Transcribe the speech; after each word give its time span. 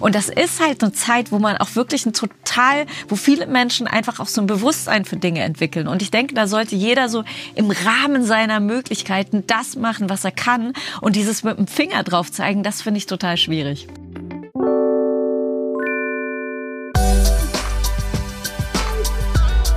Und 0.00 0.14
das 0.14 0.30
ist 0.30 0.60
halt 0.60 0.82
eine 0.82 0.92
Zeit, 0.92 1.30
wo 1.30 1.38
man 1.38 1.58
auch 1.58 1.76
wirklich 1.76 2.06
ein 2.06 2.14
total, 2.14 2.86
wo 3.08 3.16
viele 3.16 3.46
Menschen 3.46 3.86
einfach 3.86 4.18
auch 4.18 4.26
so 4.26 4.40
ein 4.40 4.46
Bewusstsein 4.46 5.04
für 5.04 5.16
Dinge 5.16 5.42
entwickeln. 5.42 5.86
Und 5.86 6.02
ich 6.02 6.10
denke, 6.10 6.34
da 6.34 6.46
sollte 6.46 6.74
jeder 6.74 7.08
so 7.08 7.22
im 7.54 7.70
Rahmen 7.70 8.24
seiner 8.24 8.60
Möglichkeiten 8.60 9.44
das 9.46 9.76
machen, 9.76 10.08
was 10.08 10.24
er 10.24 10.32
kann. 10.32 10.72
Und 11.02 11.16
dieses 11.16 11.44
mit 11.44 11.58
dem 11.58 11.66
Finger 11.66 12.02
drauf 12.02 12.32
zeigen, 12.32 12.62
das 12.62 12.82
finde 12.82 12.98
ich 12.98 13.06
total 13.06 13.36
schwierig. 13.36 13.86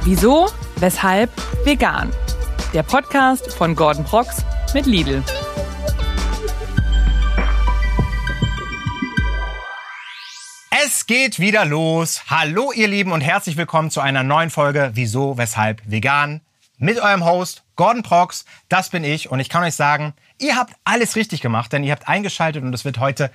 Wieso? 0.05 0.47
Weshalb? 0.77 1.29
Vegan. 1.65 2.11
Der 2.73 2.83
Podcast 2.83 3.53
von 3.53 3.75
Gordon 3.75 4.03
Prox 4.03 4.43
mit 4.73 4.85
Lidl. 4.85 5.23
Es 11.03 11.07
geht 11.07 11.37
wieder 11.37 11.65
los. 11.65 12.29
Hallo 12.29 12.71
ihr 12.71 12.87
Lieben 12.87 13.11
und 13.11 13.19
herzlich 13.19 13.57
willkommen 13.57 13.91
zu 13.91 13.99
einer 13.99 14.23
neuen 14.23 14.49
Folge 14.49 14.91
Wieso, 14.93 15.37
Weshalb 15.37 15.81
Vegan 15.83 16.39
mit 16.77 16.97
eurem 16.97 17.25
Host 17.25 17.63
Gordon 17.75 18.03
Prox. 18.03 18.45
Das 18.69 18.89
bin 18.89 19.03
ich 19.03 19.29
und 19.29 19.41
ich 19.41 19.49
kann 19.49 19.65
euch 19.65 19.75
sagen, 19.75 20.13
ihr 20.39 20.55
habt 20.55 20.73
alles 20.85 21.17
richtig 21.17 21.41
gemacht, 21.41 21.73
denn 21.73 21.83
ihr 21.83 21.91
habt 21.91 22.07
eingeschaltet 22.07 22.63
und 22.63 22.73
es 22.73 22.85
wird 22.85 22.99
heute 22.99 23.31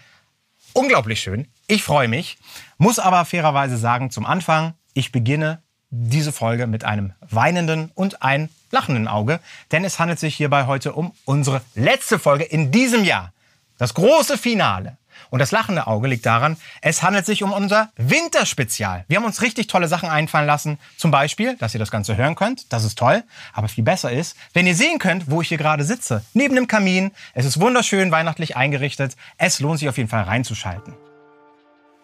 unglaublich 0.73 1.21
schön. 1.21 1.47
Ich 1.67 1.83
freue 1.83 2.09
mich, 2.09 2.39
muss 2.79 2.99
aber 2.99 3.27
fairerweise 3.27 3.77
sagen 3.77 4.11
zum 4.11 4.25
Anfang, 4.25 4.73
ich 4.95 5.12
beginne 5.12 5.61
diese 5.91 6.33
Folge 6.33 6.67
mit 6.67 6.85
einem 6.85 7.12
weinenden 7.21 7.91
und 7.95 8.23
einem 8.23 8.48
lachenden 8.71 9.09
Auge, 9.09 9.41
denn 9.73 9.85
es 9.85 9.98
handelt 9.98 10.21
sich 10.21 10.37
hierbei 10.37 10.65
heute 10.65 10.95
um 10.95 11.12
unsere 11.27 11.61
letzte 11.75 12.19
Folge 12.19 12.45
in 12.45 12.73
diesem 12.73 13.05
Jahr. 13.05 13.35
Das 13.77 13.93
große 13.93 14.39
Finale. 14.39 14.97
Und 15.31 15.39
das 15.39 15.51
lachende 15.51 15.87
Auge 15.87 16.09
liegt 16.09 16.27
daran, 16.27 16.57
es 16.83 17.03
handelt 17.03 17.27
sich 17.27 17.43
um 17.43 17.53
unser 17.53 17.91
Winterspezial. 17.97 19.05
Wir 19.09 19.19
haben 19.19 19.25
uns 19.25 19.42
richtig 19.42 19.67
tolle 19.67 19.89
Sachen 19.89 20.09
einfallen 20.09 20.47
lassen. 20.47 20.79
Zum 20.97 21.11
Beispiel, 21.11 21.56
dass 21.56 21.75
ihr 21.75 21.81
das 21.81 21.91
Ganze 21.91 22.17
hören 22.17 22.34
könnt. 22.34 22.73
Das 22.73 22.84
ist 22.84 22.98
toll. 22.98 23.23
Aber 23.53 23.69
viel 23.69 23.84
besser 23.84 24.11
ist, 24.11 24.37
wenn 24.53 24.67
ihr 24.67 24.75
sehen 24.75 24.98
könnt, 24.98 25.31
wo 25.31 25.42
ich 25.42 25.48
hier 25.48 25.59
gerade 25.59 25.84
sitze. 25.84 26.25
Neben 26.34 26.55
dem 26.55 26.69
Kamin. 26.69 27.12
Es 27.34 27.45
ist 27.45 27.61
wunderschön 27.61 28.11
weihnachtlich 28.11 28.57
eingerichtet. 28.57 29.17
Es 29.37 29.61
lohnt 29.61 29.79
sich 29.79 29.89
auf 29.89 29.97
jeden 29.97 30.09
Fall 30.09 30.23
reinzuschalten. 30.23 30.95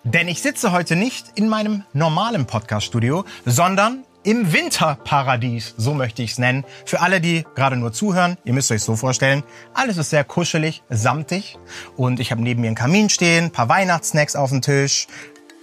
Denn 0.04 0.28
ich 0.28 0.42
sitze 0.42 0.70
heute 0.70 0.96
nicht 0.96 1.28
in 1.34 1.48
meinem 1.48 1.82
normalen 1.94 2.46
Podcast-Studio, 2.46 3.24
sondern 3.46 4.04
im 4.24 4.52
Winterparadies, 4.52 5.74
so 5.76 5.94
möchte 5.94 6.22
ich 6.22 6.32
es 6.32 6.38
nennen. 6.38 6.64
Für 6.84 7.00
alle, 7.00 7.20
die 7.20 7.44
gerade 7.54 7.76
nur 7.76 7.92
zuhören, 7.92 8.36
ihr 8.44 8.54
müsst 8.54 8.72
euch 8.72 8.82
so 8.82 8.96
vorstellen, 8.96 9.44
alles 9.74 9.98
ist 9.98 10.10
sehr 10.10 10.24
kuschelig, 10.24 10.82
samtig 10.88 11.58
und 11.96 12.18
ich 12.18 12.30
habe 12.32 12.42
neben 12.42 12.62
mir 12.62 12.68
einen 12.68 12.76
Kamin 12.76 13.10
stehen, 13.10 13.50
paar 13.50 13.68
Weihnachtssnacks 13.68 14.34
auf 14.34 14.50
dem 14.50 14.62
Tisch. 14.62 15.06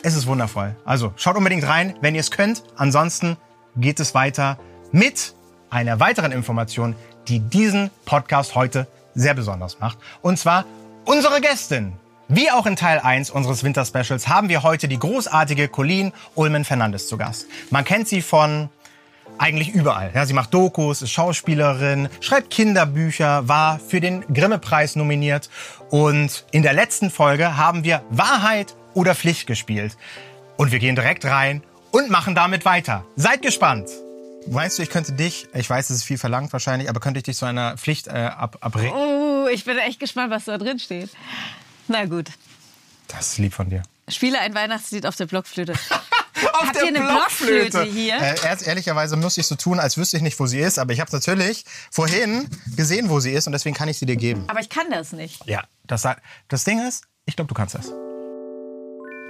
Es 0.03 0.16
ist 0.16 0.28
wundervoll. 0.28 0.76
Also 0.86 1.14
schaut 1.16 1.36
unbedingt 1.36 1.68
rein, 1.68 1.95
wenn 2.02 2.16
ihr 2.16 2.22
es 2.22 2.31
könnt. 2.31 2.64
Ansonsten 2.76 3.38
geht 3.76 4.00
es 4.00 4.14
weiter 4.14 4.58
mit 4.92 5.36
einer 5.70 6.00
weiteren 6.00 6.31
Information, 6.31 6.96
die 7.28 7.40
diesen 7.40 7.90
Podcast 8.06 8.56
heute 8.56 8.88
sehr 9.14 9.34
besonders 9.34 9.80
macht. 9.80 9.98
Und 10.22 10.38
zwar 10.38 10.66
unsere 11.06 11.42
Gästin. 11.42 11.94
Wie 12.34 12.50
auch 12.50 12.66
in 12.66 12.78
Teil 12.78 13.00
1 13.00 13.30
unseres 13.30 13.66
Winterspecials 13.66 14.30
haben 14.30 14.48
wir 14.48 14.64
heute 14.64 14.88
die 14.88 14.98
großartige 14.98 15.68
Colleen 15.68 16.14
Ulmen 16.34 16.64
Fernandes 16.64 17.10
zu 17.10 17.18
Gast. 17.18 17.46
Man 17.72 17.84
kennt 17.84 18.08
sie 18.08 18.22
von 18.22 18.70
eigentlich 19.38 19.74
überall. 19.74 20.12
Ja, 20.14 20.26
sie 20.26 20.32
macht 20.32 20.54
Dokus, 20.54 21.02
ist 21.02 21.12
Schauspielerin, 21.12 22.08
schreibt 22.22 22.50
Kinderbücher, 22.50 23.50
war 23.50 23.80
für 23.80 24.00
den 24.00 24.22
Grimme-Preis 24.34 24.96
nominiert 24.96 25.50
und 25.90 26.46
in 26.52 26.64
der 26.64 26.72
letzten 26.72 27.12
Folge 27.12 27.58
haben 27.58 27.84
wir 27.84 28.02
Wahrheit 28.12 28.76
oder 28.94 29.14
Pflicht 29.14 29.46
gespielt. 29.46 29.98
Und 30.56 30.72
wir 30.72 30.80
gehen 30.80 30.96
direkt 30.96 31.26
rein 31.26 31.64
und 31.92 32.09
machen 32.09 32.34
damit 32.34 32.64
weiter. 32.64 33.04
Seid 33.18 33.42
gespannt! 33.42 33.90
Meinst 34.48 34.80
du, 34.80 34.84
ich 34.84 34.90
könnte 34.90 35.12
dich, 35.12 35.50
ich 35.53 35.70
weiß, 35.70 35.90
es 35.90 35.97
ist 35.97 36.03
viel 36.03 36.18
verlangt 36.18 36.53
wahrscheinlich, 36.53 36.90
aber 36.90 37.02
könnte 37.02 37.18
ich 37.18 37.25
dich 37.25 37.36
zu 37.36 37.46
einer 37.46 37.78
Pflicht 37.78 38.08
äh, 38.08 38.12
ab, 38.12 38.58
abreden? 38.62 38.94
Oh, 38.96 39.47
ich 39.52 39.66
bin 39.66 39.78
echt 39.78 40.00
gespannt, 40.00 40.31
was 40.31 40.46
da 40.46 40.58
drin 40.58 40.80
steht. 40.80 41.09
Na 41.91 42.06
gut. 42.06 42.31
Das 43.09 43.34
ist 43.34 43.38
lieb 43.38 43.53
von 43.53 43.69
dir. 43.69 43.84
Spiele 44.07 44.40
ein 44.40 44.53
Weihnachtslied 44.56 45.06
auf 45.06 45.18
der 45.18 45.25
Blockflöte. 45.25 45.74
auf 46.53 46.68
Habt 46.68 46.78
ihr 46.78 46.88
eine 46.88 47.02
Blockflöte 47.02 47.84
hier? 47.84 48.16
Äh, 48.16 48.35
erst, 48.46 48.66
ehrlicherweise 48.66 49.18
muss 49.18 49.38
ich 49.38 49.46
so 49.46 49.56
tun, 49.56 49.78
als 49.78 49.97
wüsste 49.97 50.16
ich 50.16 50.24
nicht, 50.24 50.40
wo 50.40 50.46
sie 50.46 50.59
ist. 50.59 50.79
Aber 50.79 50.94
ich 50.94 51.02
habe 51.02 51.12
natürlich 51.12 51.66
vorhin 51.91 52.50
gesehen, 52.78 53.09
wo 53.09 53.19
sie 53.19 53.34
ist 53.34 53.46
und 53.46 53.52
deswegen 53.52 53.75
kann 53.75 53.90
ich 53.90 53.97
sie 53.97 54.06
dir 54.06 54.16
geben. 54.16 54.46
Aber 54.47 54.62
ich 54.62 54.69
kann 54.69 54.90
das 54.90 55.12
nicht. 55.12 55.46
Ja, 55.47 55.66
das, 55.85 56.07
das 56.47 56.63
Ding 56.63 56.79
ist, 56.88 57.03
ich 57.25 57.35
glaube, 57.35 57.50
du 57.50 57.56
kannst 57.56 57.75
das. 57.75 57.91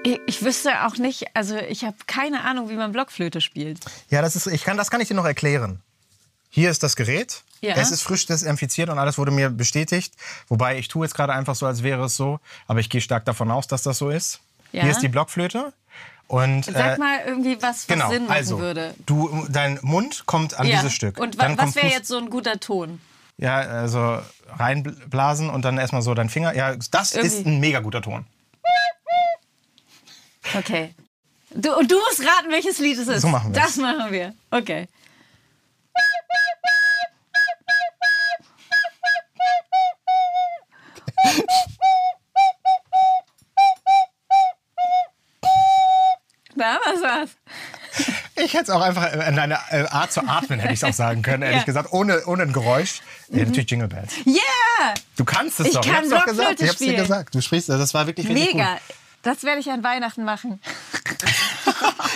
Ich, 0.04 0.20
ich 0.28 0.44
wüsste 0.44 0.86
auch 0.86 0.98
nicht, 0.98 1.36
also 1.36 1.58
ich 1.58 1.84
habe 1.84 1.98
keine 2.06 2.44
Ahnung, 2.44 2.70
wie 2.70 2.76
man 2.76 2.92
Blockflöte 2.92 3.42
spielt. 3.42 3.80
Ja, 4.10 4.22
das 4.22 4.36
ist, 4.36 4.46
ich 4.46 4.64
kann, 4.64 4.78
das 4.78 4.92
kann 4.92 5.02
ich 5.02 5.08
dir 5.08 5.16
noch 5.16 5.26
erklären. 5.26 5.82
Hier 6.50 6.70
ist 6.70 6.84
das 6.84 6.96
Gerät. 6.96 7.44
Ja. 7.62 7.76
Es 7.76 7.92
ist 7.92 8.02
frisch 8.02 8.26
desinfiziert 8.26 8.90
und 8.90 8.98
alles 8.98 9.18
wurde 9.20 9.32
mir 9.32 9.50
bestätigt. 9.52 10.16
Wobei 10.48 10.80
ich 10.80 10.88
tue 10.88 11.06
jetzt 11.06 11.14
gerade 11.14 11.34
einfach 11.34 11.54
so, 11.56 11.68
als 11.68 11.84
wäre 11.84 12.06
es 12.06 12.16
so. 12.16 12.40
Aber 12.68 12.80
ich 12.80 12.90
gehe 12.90 13.02
stark 13.02 13.24
davon 13.26 13.52
aus, 13.52 13.68
dass 13.68 13.84
das 13.84 14.00
so 14.00 14.10
ist. 14.10 14.40
Ja. 14.72 14.82
Hier 14.82 14.92
ist 14.92 15.02
die 15.02 15.08
Blockflöte. 15.10 15.72
Und, 16.28 16.66
Sag 16.66 16.98
mal 16.98 17.20
irgendwie, 17.26 17.58
was, 17.62 17.82
was 17.82 17.88
genau, 17.88 18.10
Sinn 18.10 18.24
machen 18.24 18.36
also, 18.38 18.60
würde. 18.60 18.96
Du, 19.06 19.46
dein 19.50 19.78
Mund 19.82 20.26
kommt 20.26 20.54
an 20.58 20.66
Ja. 20.66 20.78
dieses 20.78 20.94
Stück. 20.94 21.20
Und 21.20 21.38
wa 21.38 21.54
was 21.58 21.76
wäre 21.76 21.88
jetzt 21.88 22.08
so 22.08 22.18
ein 22.18 22.30
guter 22.30 22.60
Ton? 22.60 23.02
Ja, 23.38 23.58
also 23.58 24.20
reinblasen 24.58 25.50
und 25.50 25.64
dann 25.66 25.78
erstmal 25.78 26.02
so 26.02 26.14
dein 26.14 26.30
Finger. 26.30 26.56
Ja, 26.56 26.76
das 26.92 27.12
ist 27.12 27.34
Irgendwie- 27.40 27.50
ein 27.50 27.60
mega 27.60 27.80
guter 27.82 28.02
Ton. 28.02 28.26
Okay. 30.58 30.94
Du, 31.54 31.76
und 31.76 31.92
du 31.92 31.96
musst 31.96 32.22
raten, 32.22 32.50
welches 32.50 32.80
Lied 32.80 32.98
es 32.98 33.08
ist. 33.08 33.22
So 33.22 33.28
machen 33.28 33.54
wir's. 33.54 33.64
Das 33.64 33.76
machen 33.78 34.12
wir. 34.12 34.34
Okay. 34.52 34.88
Na, 46.62 46.80
was 46.86 47.02
war's? 47.02 47.30
Ich 48.36 48.54
hätte 48.54 48.64
es 48.66 48.70
auch 48.70 48.82
einfach 48.82 49.12
in 49.28 49.36
deine 49.36 49.58
äh, 49.72 49.86
Art 49.88 50.14
zu 50.14 50.22
atmen, 50.26 50.60
hätte 50.60 50.74
ich 50.74 50.82
es 50.82 50.84
auch 50.84 50.94
sagen 50.94 51.22
können, 51.24 51.44
ehrlich 51.44 51.58
Ja. 51.58 51.62
Mhm. 51.64 51.66
gesagt, 51.66 51.92
ohne, 51.92 52.24
ohne 52.26 52.44
ein 52.44 52.54
Geräusch. 52.54 53.02
Ja, 53.30 53.44
natürlich 53.46 53.70
Jingle 53.70 53.88
Bells. 53.90 54.14
Yeah! 54.26 54.94
Du 55.18 55.26
kannst 55.26 55.60
es 55.60 55.68
Ich 55.68 55.74
doch. 55.74 55.82
kann 55.82 56.06
ich 56.06 56.12
hab's 56.14 56.24
doch 56.24 56.26
gesagt. 56.26 56.62
Ich 56.62 56.70
hab's 56.70 56.78
dir 56.80 56.94
gesagt. 56.96 57.36
Du 57.36 57.42
sprichst, 57.42 57.68
das 57.70 57.94
war 57.94 58.08
wirklich 58.08 58.28
richtig 58.30 58.54
Mega. 58.54 58.78
Das 59.24 59.44
werde 59.44 59.60
ich 59.60 59.70
an 59.70 59.84
Weihnachten 59.84 60.24
machen. 60.24 60.62
gut. 61.08 61.18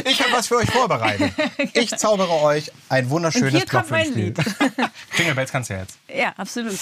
Ich 0.05 0.21
habe 0.21 0.31
was 0.33 0.47
für 0.47 0.57
euch 0.57 0.69
vorbereitet. 0.69 1.31
Ich 1.73 1.89
zaubere 1.95 2.31
euch 2.41 2.71
ein 2.89 3.09
wunderschönes 3.09 3.65
Blockflötenspiel. 3.65 4.33
Jingle 5.17 5.35
Bells 5.35 5.51
kannst 5.51 5.69
du 5.69 5.75
ja 5.75 5.79
jetzt. 5.81 5.97
Ja, 6.13 6.33
absolut. 6.37 6.77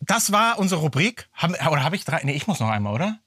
Das 0.00 0.32
war 0.32 0.58
unsere 0.58 0.80
Rubrik. 0.82 1.28
Haben, 1.34 1.54
oder 1.54 1.82
habe 1.82 1.96
ich 1.96 2.04
drei? 2.04 2.20
Nee, 2.24 2.32
ich 2.34 2.46
muss 2.46 2.60
noch 2.60 2.68
einmal, 2.68 2.92
oder? 2.94 3.18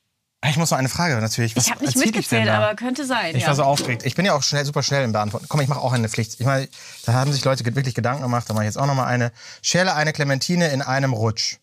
Ich 0.47 0.57
muss 0.57 0.71
noch 0.71 0.77
eine 0.77 0.87
Frage 0.87 1.15
natürlich. 1.17 1.55
Was 1.55 1.65
Ich 1.65 1.71
habe 1.71 1.83
nicht 1.83 1.97
mitgezählt, 1.97 2.47
aber 2.47 2.73
könnte 2.75 3.05
sein. 3.05 3.35
Ich 3.35 3.41
ja. 3.41 3.49
war 3.49 3.55
so 3.55 3.63
aufgeregt. 3.63 4.05
Ich 4.05 4.15
bin 4.15 4.25
ja 4.25 4.33
auch 4.33 4.43
schnell, 4.43 4.65
super 4.65 4.83
schnell 4.83 5.03
im 5.03 5.11
Beantworten. 5.11 5.47
Komm, 5.49 5.59
ich 5.59 5.67
mache 5.67 5.81
auch 5.81 5.91
eine 5.91 6.07
Pflicht. 6.07 6.39
Ich 6.39 6.45
meine, 6.45 6.69
da 7.05 7.13
haben 7.13 7.33
sich 7.33 7.43
Leute 7.43 7.65
wirklich 7.65 7.93
Gedanken 7.93 8.23
gemacht. 8.23 8.49
Da 8.49 8.53
mache 8.53 8.63
ich 8.63 8.69
jetzt 8.69 8.77
auch 8.77 8.85
noch 8.85 8.95
mal 8.95 9.05
eine. 9.05 9.33
Schäle 9.61 9.95
eine 9.95 10.13
Clementine 10.13 10.69
in 10.69 10.81
einem 10.81 11.11
Rutsch. 11.11 11.57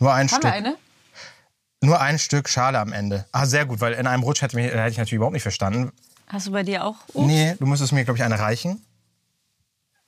Nur 0.00 0.12
ein 0.12 0.22
Haben 0.22 0.28
Stück. 0.28 0.42
wir 0.42 0.52
eine? 0.52 0.76
Nur 1.82 2.00
ein 2.00 2.18
Stück 2.18 2.48
Schale 2.48 2.80
am 2.80 2.92
Ende. 2.92 3.26
Ah, 3.32 3.46
sehr 3.46 3.64
gut, 3.64 3.80
weil 3.80 3.92
in 3.92 4.06
einem 4.06 4.22
Rutsch 4.22 4.42
hätte, 4.42 4.56
mich, 4.56 4.66
hätte 4.66 4.90
ich 4.90 4.98
natürlich 4.98 5.12
überhaupt 5.14 5.34
nicht 5.34 5.42
verstanden. 5.42 5.92
Hast 6.26 6.48
du 6.48 6.52
bei 6.52 6.62
dir 6.62 6.84
auch? 6.84 6.96
Obst? 7.14 7.26
Nee, 7.28 7.54
du 7.58 7.66
müsstest 7.66 7.92
mir, 7.92 8.04
glaube 8.04 8.18
ich, 8.18 8.24
eine 8.24 8.38
reichen. 8.38 8.84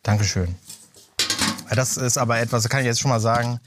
Dankeschön. 0.03 0.57
Das 1.71 1.97
ist 1.97 2.19
aber 2.19 2.39
etwas, 2.39 2.65
das 2.65 2.71
kann 2.71 2.81
ich 2.81 2.87
jetzt 2.87 3.01
schon 3.01 3.11
mal 3.11 3.21
sagen. 3.21 3.61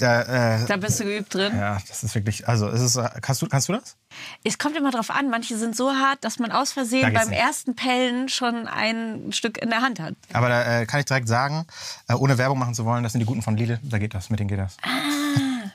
Da, 0.00 0.56
äh, 0.62 0.66
Da 0.66 0.76
bist 0.76 0.98
du 0.98 1.04
geübt 1.04 1.34
drin. 1.34 1.52
ja, 1.56 1.78
das 1.88 2.02
ist 2.02 2.14
wirklich, 2.14 2.48
also, 2.48 2.68
es 2.68 2.80
ist, 2.80 2.98
kannst 3.20 3.42
du, 3.42 3.46
kannst 3.46 3.68
du 3.68 3.74
das? 3.74 3.96
Es 4.42 4.58
kommt 4.58 4.76
immer 4.76 4.90
drauf 4.90 5.10
an. 5.10 5.30
Manche 5.30 5.56
sind 5.56 5.76
so 5.76 5.92
hart, 5.92 6.24
dass 6.24 6.38
man 6.38 6.50
aus 6.50 6.72
Versehen 6.72 7.12
beim 7.12 7.28
nicht. 7.28 7.38
ersten 7.38 7.76
Pellen 7.76 8.28
schon 8.28 8.66
ein 8.66 9.30
Stück 9.32 9.58
in 9.58 9.70
der 9.70 9.82
Hand 9.82 10.00
hat. 10.00 10.14
Aber 10.32 10.48
da 10.48 10.80
äh, 10.80 10.86
kann 10.86 11.00
ich 11.00 11.06
direkt 11.06 11.28
sagen, 11.28 11.66
äh, 12.08 12.14
ohne 12.14 12.38
Werbung 12.38 12.58
machen 12.58 12.74
zu 12.74 12.84
wollen, 12.84 13.02
das 13.02 13.12
sind 13.12 13.20
die 13.20 13.26
Guten 13.26 13.42
von 13.42 13.56
Lidl, 13.56 13.78
da 13.82 13.98
geht 13.98 14.14
das, 14.14 14.30
mit 14.30 14.40
denen 14.40 14.48
geht 14.48 14.58
das. 14.58 14.76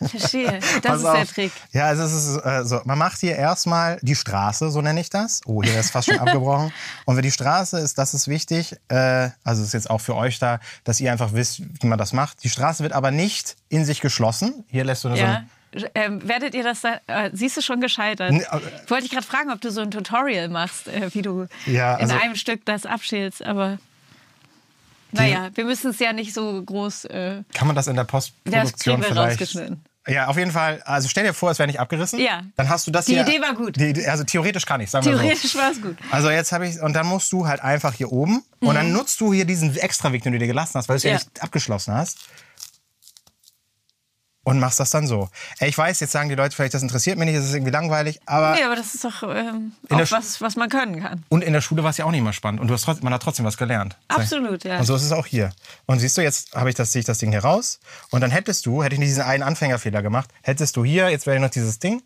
Verstehe. 0.10 0.60
Das 0.60 0.82
Pass 0.82 1.00
ist 1.00 1.06
auf. 1.06 1.16
der 1.18 1.28
Trick. 1.28 1.52
Ja, 1.72 1.86
also 1.88 2.04
es 2.04 2.14
ist 2.14 2.38
äh, 2.46 2.64
so, 2.66 2.82
man 2.86 2.98
macht 2.98 3.20
hier 3.20 3.36
erstmal 3.36 3.98
die 4.02 4.16
Straße, 4.16 4.72
so 4.72 4.82
nenne 4.82 5.00
ich 5.02 5.10
das. 5.10 5.42
Oh, 5.46 5.62
hier 5.64 5.80
ist 5.80 5.92
fast 5.92 6.08
schon 6.10 6.20
abgebrochen. 6.26 6.72
Und 7.06 7.16
wenn 7.16 7.24
die 7.24 7.32
Straße 7.32 7.80
ist, 7.80 7.98
das 7.98 8.14
ist 8.14 8.28
wichtig, 8.28 8.76
äh, 8.90 9.30
also 9.44 9.64
ist 9.64 9.74
jetzt 9.74 9.90
auch 9.90 10.00
für 10.02 10.16
euch 10.16 10.40
da, 10.40 10.60
dass 10.84 11.00
ihr 11.00 11.12
einfach 11.12 11.34
wisst, 11.34 11.62
wie 11.82 11.88
man 11.88 11.98
das 12.00 12.14
macht. 12.14 12.44
Die 12.44 12.50
Straße 12.50 12.84
wird 12.84 12.94
aber 12.94 13.12
nicht 13.12 13.56
in 13.70 13.86
sich 13.86 14.02
geschlossen. 14.02 14.64
Hier 14.70 14.84
lässt 14.84 15.04
du 15.04 15.10
so 15.10 15.16
Ja. 15.16 15.36
ein 15.36 15.50
Ähm, 15.94 16.26
werdet 16.26 16.54
ihr 16.56 16.64
das 16.64 16.80
da, 16.82 17.00
äh, 17.08 17.30
siehst 17.34 17.58
du 17.58 17.62
schon 17.62 17.82
gescheitert? 17.82 18.32
Nee, 18.32 18.46
aber- 18.46 18.62
Wollte 18.88 19.06
ich 19.08 19.12
gerade 19.12 19.26
fragen, 19.28 19.52
ob 19.52 19.60
du 19.60 19.72
so 19.72 19.82
ein 19.82 19.92
Tutorial 19.92 20.48
machst, 20.48 20.88
äh, 20.88 21.14
wie 21.14 21.22
du 21.22 21.48
Ja, 21.66 21.96
also- 21.96 22.16
in 22.16 22.22
einem 22.22 22.36
Stück 22.36 22.64
das 22.66 22.86
abschälst, 22.86 23.44
aber 23.44 23.78
naja, 25.12 25.50
wir 25.56 25.66
müssen 25.66 25.92
es 25.92 26.00
ja 26.00 26.14
nicht 26.14 26.34
so 26.34 26.62
groß, 26.64 27.06
äh, 27.06 27.44
Kann 27.54 27.68
man 27.68 27.76
das 27.76 27.88
in 27.88 27.96
der 27.96 28.04
Postproduktion 28.06 29.02
vielleicht? 29.04 29.32
rausgeschnitten. 29.42 29.84
Ja, 30.08 30.28
auf 30.28 30.38
jeden 30.38 30.52
Fall. 30.52 30.82
Also 30.86 31.10
stell 31.10 31.24
dir 31.24 31.34
vor, 31.34 31.50
es 31.52 31.58
wäre 31.60 31.68
nicht 31.68 31.80
abgerissen. 31.80 32.20
Ja. 32.20 32.44
Dann 32.58 32.70
hast 32.70 32.86
du 32.86 32.92
das 32.92 33.06
Die 33.06 33.14
hier. 33.14 33.28
Idee 33.28 33.42
war 33.42 33.56
gut. 33.56 33.76
Die, 33.78 34.06
also 34.08 34.24
theoretisch 34.24 34.66
kann 34.66 34.80
ich, 34.82 34.92
sagen 34.92 35.06
wir 35.06 35.14
so. 35.14 35.20
Theoretisch 35.20 35.56
war 35.56 35.72
es 35.72 35.82
gut. 35.82 35.98
Also 36.12 36.30
jetzt 36.30 36.52
habe 36.52 36.68
ich 36.68 36.80
und 36.80 36.94
dann 36.94 37.08
musst 37.08 37.32
du 37.32 37.48
halt 37.48 37.62
einfach 37.62 37.94
hier 37.94 38.12
oben 38.12 38.44
und 38.60 38.76
dann 38.76 38.92
nutzt 38.92 39.20
du 39.20 39.34
hier 39.34 39.46
diesen 39.46 39.76
Extraweg, 39.76 40.22
den 40.24 40.34
du 40.34 40.40
dir 40.40 40.48
gelassen 40.48 40.76
hast, 40.76 40.90
weil 40.90 40.96
du 40.96 40.98
es 40.98 41.04
ja. 41.04 41.10
Mhm. 41.12 41.18
Ja. 41.18 41.24
nicht 41.24 41.44
abgeschlossen 41.44 41.94
hast. 41.96 42.20
Und 44.46 44.60
machst 44.60 44.80
das 44.80 44.92
dann 44.92 45.08
so. 45.08 45.30
Ey, 45.60 45.68
Ich 45.70 45.78
weiß, 45.78 46.00
jetzt 46.00 46.12
sagen 46.12 46.30
die 46.30 46.36
Leute 46.36 46.56
vielleicht, 46.56 46.74
das 46.76 46.82
interessiert 46.84 47.18
mich 47.18 47.26
nicht, 47.26 47.38
das 47.38 47.46
ist 47.46 47.54
irgendwie 47.56 47.72
langweilig, 47.72 48.22
aber 48.28 48.54
Nee, 48.54 48.64
aber 48.64 48.76
das 48.76 48.96
ist 48.96 49.04
doch 49.04 49.24
ähm, 49.24 49.74
auch 49.90 50.12
was, 50.12 50.40
was 50.40 50.56
man 50.56 50.70
können 50.70 51.02
kann. 51.02 51.26
und 51.30 51.44
in 51.44 51.52
der 51.52 51.62
Schule 51.62 51.84
war 51.84 51.90
es 51.90 51.98
ja 51.98 52.06
auch 52.06 52.12
nicht 52.12 52.22
mal 52.24 52.32
spannend 52.32 52.62
und 52.62 52.68
du 52.68 52.74
hast 52.74 52.86
man 53.04 53.12
hat 53.14 53.24
trotzdem 53.24 53.44
was 53.44 53.58
gelernt. 53.58 53.98
Absolut, 54.08 54.64
ja. 54.64 54.78
Und 54.78 54.86
so 54.86 54.96
ist 54.96 55.04
es 55.04 55.12
auch 55.12 55.26
hier. 55.26 55.52
Und 55.88 56.00
siehst 56.00 56.16
du, 56.18 56.22
jetzt 56.22 56.56
habe 56.56 56.70
ich 56.70 56.76
das, 56.76 56.92
ziehe 56.92 57.00
ich 57.02 57.06
das 57.06 57.18
Ding 57.18 57.32
hier 57.32 57.44
raus 57.44 57.80
und 58.12 58.22
dann 58.22 58.30
hättest 58.32 58.66
du, 58.68 58.84
hätte 58.84 58.94
ich 58.94 59.00
nicht 59.00 59.10
diesen 59.10 59.24
einen 59.24 59.44
Anfängerfehler 59.44 60.02
gemacht, 60.04 60.30
hättest 60.44 60.78
du 60.78 60.86
hier, 60.86 61.10
jetzt 61.10 61.26
wäre 61.26 61.40
noch 61.40 61.50
dieses 61.50 61.80
Ding. 61.80 62.04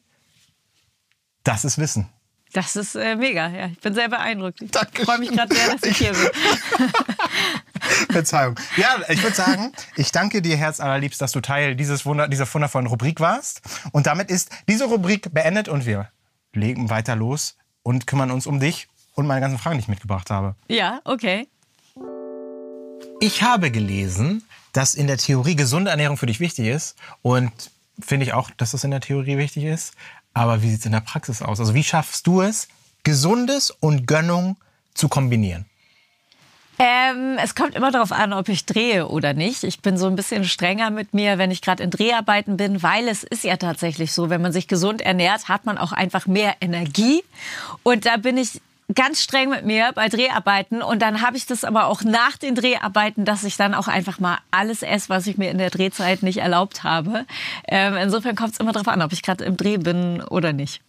Das 1.43 1.65
ist 1.65 1.77
Wissen. 1.77 2.07
Das 2.53 2.75
ist 2.75 2.95
äh, 2.95 3.15
mega, 3.15 3.47
ja. 3.49 3.67
Ich 3.67 3.79
bin 3.79 3.93
sehr 3.93 4.09
beeindruckt. 4.09 4.61
Ich 4.61 4.71
freue 5.05 5.19
mich 5.19 5.31
gerade 5.31 5.53
sehr, 5.53 5.75
dass 5.75 5.83
ich 5.83 5.97
hier 5.97 6.13
bin. 6.13 6.29
Verzeihung. 8.11 8.55
Ja, 8.75 8.97
ich 9.07 9.21
würde 9.21 9.35
sagen, 9.35 9.71
ich 9.95 10.11
danke 10.11 10.41
dir 10.41 10.57
herz 10.57 10.79
allerliebst, 10.79 11.21
dass 11.21 11.31
du 11.31 11.41
Teil 11.41 11.75
dieses 11.75 12.05
Wunder, 12.05 12.27
dieser 12.27 12.51
wundervollen 12.51 12.87
Rubrik 12.87 13.19
warst. 13.19 13.61
Und 13.91 14.07
damit 14.07 14.29
ist 14.31 14.49
diese 14.67 14.85
Rubrik 14.85 15.33
beendet 15.33 15.67
und 15.67 15.85
wir 15.85 16.09
legen 16.53 16.89
weiter 16.89 17.15
los 17.15 17.55
und 17.83 18.07
kümmern 18.07 18.31
uns 18.31 18.47
um 18.47 18.59
dich 18.59 18.87
und 19.15 19.27
meine 19.27 19.41
ganzen 19.41 19.59
Fragen, 19.59 19.77
die 19.77 19.83
ich 19.83 19.87
mitgebracht 19.87 20.29
habe. 20.29 20.55
Ja, 20.67 21.01
okay. 21.03 21.47
Ich 23.19 23.43
habe 23.43 23.69
gelesen, 23.69 24.43
dass 24.73 24.95
in 24.95 25.07
der 25.07 25.17
Theorie 25.17 25.55
gesunde 25.55 25.91
Ernährung 25.91 26.17
für 26.17 26.25
dich 26.25 26.39
wichtig 26.39 26.67
ist 26.67 26.95
und 27.21 27.51
finde 27.99 28.25
ich 28.25 28.33
auch, 28.33 28.49
dass 28.51 28.71
das 28.71 28.83
in 28.83 28.91
der 28.91 29.01
Theorie 29.01 29.37
wichtig 29.37 29.65
ist. 29.65 29.93
Aber 30.33 30.61
wie 30.61 30.69
sieht 30.69 30.79
es 30.79 30.85
in 30.85 30.91
der 30.91 31.01
Praxis 31.01 31.41
aus? 31.41 31.59
Also 31.59 31.73
wie 31.73 31.83
schaffst 31.83 32.27
du 32.27 32.41
es, 32.41 32.67
Gesundes 33.03 33.71
und 33.71 34.07
Gönnung 34.07 34.57
zu 34.93 35.09
kombinieren? 35.09 35.65
Ähm, 36.81 37.37
es 37.43 37.55
kommt 37.55 37.75
immer 37.75 37.91
darauf 37.91 38.13
an, 38.13 38.31
ob 38.31 38.47
ich 38.47 38.65
drehe 38.65 39.09
oder 39.09 39.33
nicht. 39.33 39.65
Ich 39.65 39.81
bin 39.81 39.97
so 39.97 40.07
ein 40.07 40.15
bisschen 40.15 40.45
strenger 40.45 40.91
mit 40.91 41.13
mir, 41.13 41.37
wenn 41.37 41.51
ich 41.51 41.61
gerade 41.61 41.83
in 41.83 41.89
Dreharbeiten 41.89 42.55
bin, 42.55 42.81
weil 42.81 43.09
es 43.09 43.25
ist 43.25 43.43
ja 43.43 43.57
tatsächlich 43.57 44.13
so, 44.13 44.29
wenn 44.29 44.41
man 44.41 44.53
sich 44.53 44.69
gesund 44.69 45.01
ernährt, 45.01 45.49
hat 45.49 45.65
man 45.65 45.77
auch 45.77 45.91
einfach 45.91 46.25
mehr 46.25 46.55
Energie. 46.61 47.21
Und 47.83 48.05
da 48.05 48.15
bin 48.15 48.37
ich 48.37 48.61
ganz 48.93 49.21
streng 49.21 49.49
mit 49.49 49.65
mir 49.65 49.91
bei 49.93 50.09
Dreharbeiten 50.09 50.81
und 50.81 51.01
dann 51.01 51.21
habe 51.21 51.37
ich 51.37 51.45
das 51.45 51.63
aber 51.63 51.85
auch 51.87 52.03
nach 52.03 52.37
den 52.37 52.55
Dreharbeiten, 52.55 53.25
dass 53.25 53.43
ich 53.43 53.57
dann 53.57 53.73
auch 53.73 53.87
einfach 53.87 54.19
mal 54.19 54.39
alles 54.51 54.81
esse, 54.81 55.09
was 55.09 55.27
ich 55.27 55.37
mir 55.37 55.51
in 55.51 55.57
der 55.57 55.69
Drehzeit 55.69 56.23
nicht 56.23 56.37
erlaubt 56.37 56.83
habe. 56.83 57.25
Ähm, 57.67 57.95
insofern 57.95 58.35
kommt 58.35 58.53
es 58.53 58.59
immer 58.59 58.71
darauf 58.71 58.87
an, 58.87 59.01
ob 59.01 59.13
ich 59.13 59.21
gerade 59.21 59.43
im 59.45 59.57
Dreh 59.57 59.77
bin 59.77 60.21
oder 60.21 60.53
nicht. 60.53 60.81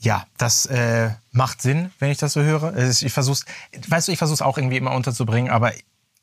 Ja, 0.00 0.26
das 0.36 0.66
äh, 0.66 1.10
macht 1.32 1.62
Sinn, 1.62 1.90
wenn 1.98 2.10
ich 2.10 2.18
das 2.18 2.34
so 2.34 2.42
höre. 2.42 2.76
Ich 2.76 3.12
versuch's, 3.12 3.44
weißt 3.88 4.08
du, 4.08 4.12
ich 4.12 4.18
versuche 4.18 4.34
es 4.34 4.42
auch 4.42 4.58
irgendwie 4.58 4.76
immer 4.76 4.92
unterzubringen, 4.92 5.50
aber 5.50 5.72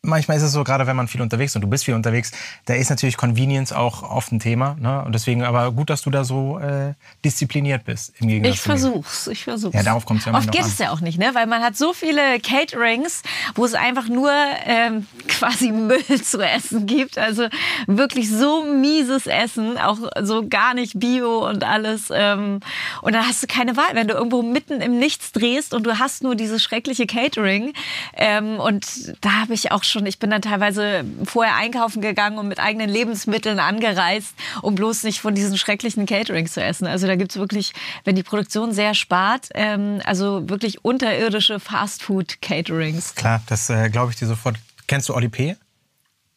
manchmal 0.03 0.37
ist 0.37 0.43
es 0.43 0.51
so, 0.51 0.63
gerade 0.63 0.87
wenn 0.87 0.95
man 0.95 1.07
viel 1.07 1.21
unterwegs 1.21 1.51
ist 1.51 1.55
und 1.57 1.61
du 1.61 1.67
bist 1.67 1.85
viel 1.85 1.93
unterwegs, 1.93 2.31
da 2.65 2.73
ist 2.73 2.89
natürlich 2.89 3.17
Convenience 3.17 3.71
auch 3.71 4.01
oft 4.03 4.31
ein 4.31 4.39
Thema. 4.39 4.75
Ne? 4.79 5.03
Und 5.05 5.13
deswegen 5.13 5.43
aber 5.43 5.71
gut, 5.71 5.89
dass 5.89 6.01
du 6.01 6.09
da 6.09 6.23
so 6.23 6.57
äh, 6.57 6.93
diszipliniert 7.23 7.85
bist. 7.85 8.13
Im 8.19 8.27
Gegensatz 8.27 8.55
Ich 8.55 8.61
versuch's, 8.61 9.27
ich 9.27 9.43
versuch's. 9.43 9.75
Ja, 9.75 9.83
darauf 9.83 10.05
kommt's 10.05 10.25
ja 10.25 10.31
immer 10.31 10.39
Oft 10.39 10.51
geht 10.51 10.65
es 10.65 10.79
ja 10.79 10.91
auch 10.91 11.01
nicht, 11.01 11.19
ne? 11.19 11.31
Weil 11.33 11.45
man 11.45 11.61
hat 11.61 11.77
so 11.77 11.93
viele 11.93 12.39
Caterings, 12.39 13.21
wo 13.53 13.63
es 13.63 13.75
einfach 13.75 14.07
nur 14.07 14.31
ähm, 14.65 15.05
quasi 15.27 15.71
Müll 15.71 16.21
zu 16.23 16.41
essen 16.41 16.87
gibt. 16.87 17.17
Also 17.19 17.47
wirklich 17.85 18.29
so 18.29 18.63
mieses 18.63 19.27
Essen, 19.27 19.77
auch 19.77 19.99
so 20.21 20.47
gar 20.47 20.73
nicht 20.73 20.99
Bio 20.99 21.47
und 21.47 21.63
alles. 21.63 22.09
Ähm, 22.11 22.59
und 23.03 23.13
dann 23.13 23.27
hast 23.27 23.43
du 23.43 23.47
keine 23.47 23.77
Wahl, 23.77 23.93
wenn 23.93 24.07
du 24.07 24.15
irgendwo 24.15 24.41
mitten 24.41 24.81
im 24.81 24.97
Nichts 24.97 25.31
drehst 25.31 25.75
und 25.75 25.83
du 25.83 25.99
hast 25.99 26.23
nur 26.23 26.35
dieses 26.35 26.63
schreckliche 26.63 27.05
Catering. 27.05 27.73
Ähm, 28.15 28.59
und 28.59 29.13
da 29.21 29.41
habe 29.41 29.53
ich 29.53 29.71
auch 29.71 29.83
schon, 29.91 30.05
ich 30.05 30.19
bin 30.19 30.29
dann 30.29 30.41
teilweise 30.41 31.05
vorher 31.23 31.55
einkaufen 31.55 32.01
gegangen 32.01 32.37
und 32.37 32.47
mit 32.47 32.59
eigenen 32.59 32.89
Lebensmitteln 32.89 33.59
angereist, 33.59 34.33
um 34.61 34.75
bloß 34.75 35.03
nicht 35.03 35.19
von 35.19 35.35
diesen 35.35 35.57
schrecklichen 35.57 36.05
Caterings 36.05 36.53
zu 36.53 36.63
essen. 36.63 36.87
Also 36.87 37.07
da 37.07 37.15
gibt's 37.15 37.37
wirklich, 37.37 37.73
wenn 38.03 38.15
die 38.15 38.23
Produktion 38.23 38.73
sehr 38.73 38.93
spart, 38.93 39.49
ähm, 39.53 40.01
also 40.05 40.49
wirklich 40.49 40.83
unterirdische 40.83 41.59
Fastfood-Caterings. 41.59 43.15
Klar, 43.15 43.41
das 43.47 43.69
äh, 43.69 43.89
glaube 43.89 44.11
ich 44.11 44.17
dir 44.17 44.27
sofort. 44.27 44.57
Kennst 44.87 45.09
du 45.09 45.13
Oli 45.13 45.29
P? 45.29 45.55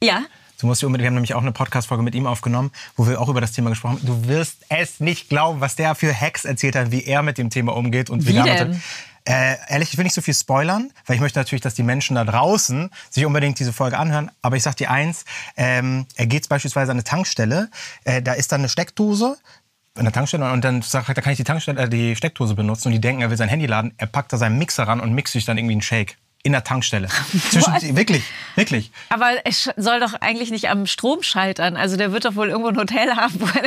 Ja, 0.02 0.24
Du 0.60 0.68
musst 0.68 0.80
dir 0.80 0.86
unbedingt, 0.86 1.04
wir 1.04 1.08
haben 1.08 1.14
nämlich 1.14 1.34
auch 1.34 1.42
eine 1.42 1.52
Podcast-Folge 1.52 2.02
mit 2.02 2.14
ihm 2.14 2.26
aufgenommen, 2.26 2.70
wo 2.96 3.06
wir 3.06 3.20
auch 3.20 3.28
über 3.28 3.40
das 3.42 3.52
Thema 3.52 3.70
gesprochen 3.70 3.98
haben. 3.98 4.06
Du 4.06 4.28
wirst 4.28 4.64
es 4.70 4.98
nicht 4.98 5.28
glauben, 5.28 5.60
was 5.60 5.76
der 5.76 5.94
für 5.94 6.18
Hacks 6.18 6.46
erzählt 6.46 6.76
hat, 6.76 6.90
wie 6.90 7.04
er 7.04 7.22
mit 7.22 7.36
dem 7.36 7.50
Thema 7.50 7.76
umgeht 7.76 8.08
und 8.08 8.24
Wie 8.26 8.30
vegan 8.30 8.46
denn? 8.46 8.82
Äh, 9.26 9.56
ehrlich, 9.68 9.90
ich 9.92 9.96
will 9.96 10.04
nicht 10.04 10.14
so 10.14 10.20
viel 10.20 10.34
spoilern, 10.34 10.90
weil 11.06 11.16
ich 11.16 11.22
möchte 11.22 11.38
natürlich, 11.38 11.62
dass 11.62 11.74
die 11.74 11.82
Menschen 11.82 12.16
da 12.16 12.24
draußen 12.24 12.90
sich 13.08 13.24
unbedingt 13.24 13.58
diese 13.58 13.72
Folge 13.72 13.98
anhören. 13.98 14.30
Aber 14.42 14.56
ich 14.56 14.62
sag 14.62 14.76
dir 14.76 14.90
eins, 14.90 15.24
ähm, 15.56 16.06
er 16.16 16.26
geht 16.26 16.48
beispielsweise 16.48 16.90
an 16.90 16.96
eine 16.96 17.04
Tankstelle, 17.04 17.70
äh, 18.04 18.20
da 18.20 18.34
ist 18.34 18.52
dann 18.52 18.60
eine 18.60 18.68
Steckdose 18.68 19.38
an 19.96 20.04
der 20.04 20.12
Tankstelle 20.12 20.52
und 20.52 20.64
dann 20.64 20.82
sagt 20.82 21.08
er, 21.08 21.14
da 21.14 21.22
kann 21.22 21.32
ich 21.32 21.36
die, 21.38 21.44
Tankstelle, 21.44 21.82
äh, 21.82 21.88
die 21.88 22.16
Steckdose 22.16 22.54
benutzen 22.54 22.88
und 22.88 22.92
die 22.92 23.00
denken, 23.00 23.22
er 23.22 23.30
will 23.30 23.36
sein 23.36 23.48
Handy 23.48 23.66
laden. 23.66 23.94
Er 23.96 24.08
packt 24.08 24.32
da 24.32 24.36
seinen 24.36 24.58
Mixer 24.58 24.84
ran 24.84 25.00
und 25.00 25.14
mixt 25.14 25.32
sich 25.32 25.44
dann 25.44 25.56
irgendwie 25.56 25.74
einen 25.74 25.82
Shake. 25.82 26.16
In 26.44 26.52
der 26.52 26.62
Tankstelle. 26.62 27.08
Zwischen, 27.50 27.96
wirklich, 27.96 28.22
wirklich. 28.54 28.92
aber 29.08 29.30
es 29.44 29.70
soll 29.76 29.98
doch 29.98 30.12
eigentlich 30.20 30.50
nicht 30.50 30.68
am 30.68 30.86
Strom 30.86 31.22
scheitern. 31.22 31.76
Also 31.76 31.96
der 31.96 32.12
wird 32.12 32.26
doch 32.26 32.36
wohl 32.36 32.50
irgendwo 32.50 32.68
ein 32.68 32.76
Hotel 32.76 33.16
haben, 33.16 33.34
wo 33.40 33.46
er 33.46 33.64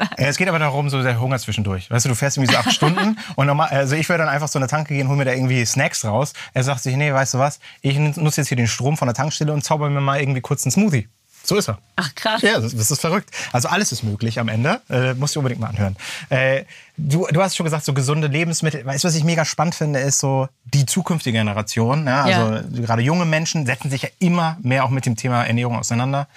hat. 0.00 0.20
Ja, 0.20 0.26
Es 0.26 0.36
geht 0.36 0.48
aber 0.48 0.58
darum, 0.58 0.90
so 0.90 1.02
der 1.02 1.18
Hunger 1.18 1.38
zwischendurch. 1.38 1.90
Weißt 1.90 2.04
du, 2.04 2.10
du 2.10 2.14
fährst 2.14 2.36
irgendwie 2.36 2.52
so 2.52 2.58
acht 2.58 2.72
Stunden 2.74 3.18
und 3.34 3.46
normal, 3.46 3.68
also 3.70 3.96
ich 3.96 4.08
würde 4.08 4.24
dann 4.24 4.28
einfach 4.28 4.48
so 4.48 4.58
in 4.58 4.62
eine 4.62 4.70
Tanke 4.70 4.94
gehen, 4.94 5.08
hol 5.08 5.16
mir 5.16 5.24
da 5.24 5.32
irgendwie 5.32 5.64
Snacks 5.64 6.04
raus. 6.04 6.34
Er 6.52 6.64
sagt 6.64 6.82
sich, 6.82 6.94
nee, 6.96 7.12
weißt 7.12 7.34
du 7.34 7.38
was, 7.38 7.60
ich 7.80 7.98
nutze 7.98 8.42
jetzt 8.42 8.48
hier 8.48 8.56
den 8.56 8.68
Strom 8.68 8.96
von 8.96 9.08
der 9.08 9.14
Tankstelle 9.14 9.52
und 9.52 9.64
zauber 9.64 9.88
mir 9.88 10.00
mal 10.00 10.20
irgendwie 10.20 10.42
kurz 10.42 10.64
einen 10.64 10.72
Smoothie. 10.72 11.08
So 11.44 11.56
ist 11.56 11.68
er. 11.68 11.78
Ach 11.96 12.14
krass. 12.14 12.40
Ja, 12.42 12.60
das, 12.60 12.74
das 12.74 12.90
ist 12.90 13.00
verrückt. 13.00 13.30
Also 13.52 13.68
alles 13.68 13.90
ist 13.92 14.02
möglich 14.02 14.38
am 14.38 14.48
Ende. 14.48 14.80
Äh, 14.88 15.14
musst 15.14 15.34
du 15.34 15.40
unbedingt 15.40 15.60
mal 15.60 15.68
anhören. 15.68 15.96
Äh, 16.30 16.64
du, 16.96 17.26
du 17.30 17.42
hast 17.42 17.56
schon 17.56 17.64
gesagt, 17.64 17.84
so 17.84 17.92
gesunde 17.92 18.28
Lebensmittel. 18.28 18.84
Weißt 18.86 19.02
du, 19.04 19.08
was 19.08 19.14
ich 19.14 19.24
mega 19.24 19.44
spannend 19.44 19.74
finde, 19.74 19.98
ist 20.00 20.18
so 20.20 20.48
die 20.64 20.86
zukünftige 20.86 21.36
Generation. 21.38 22.06
Ja? 22.06 22.22
Also 22.22 22.54
Ja. 22.54 22.62
gerade 22.86 23.02
junge 23.02 23.24
Menschen 23.24 23.66
setzen 23.66 23.90
sich 23.90 24.02
ja 24.02 24.08
immer 24.20 24.56
mehr 24.62 24.84
auch 24.84 24.90
mit 24.90 25.04
dem 25.04 25.16
Thema 25.16 25.44
Ernährung 25.44 25.76
auseinander. 25.78 26.28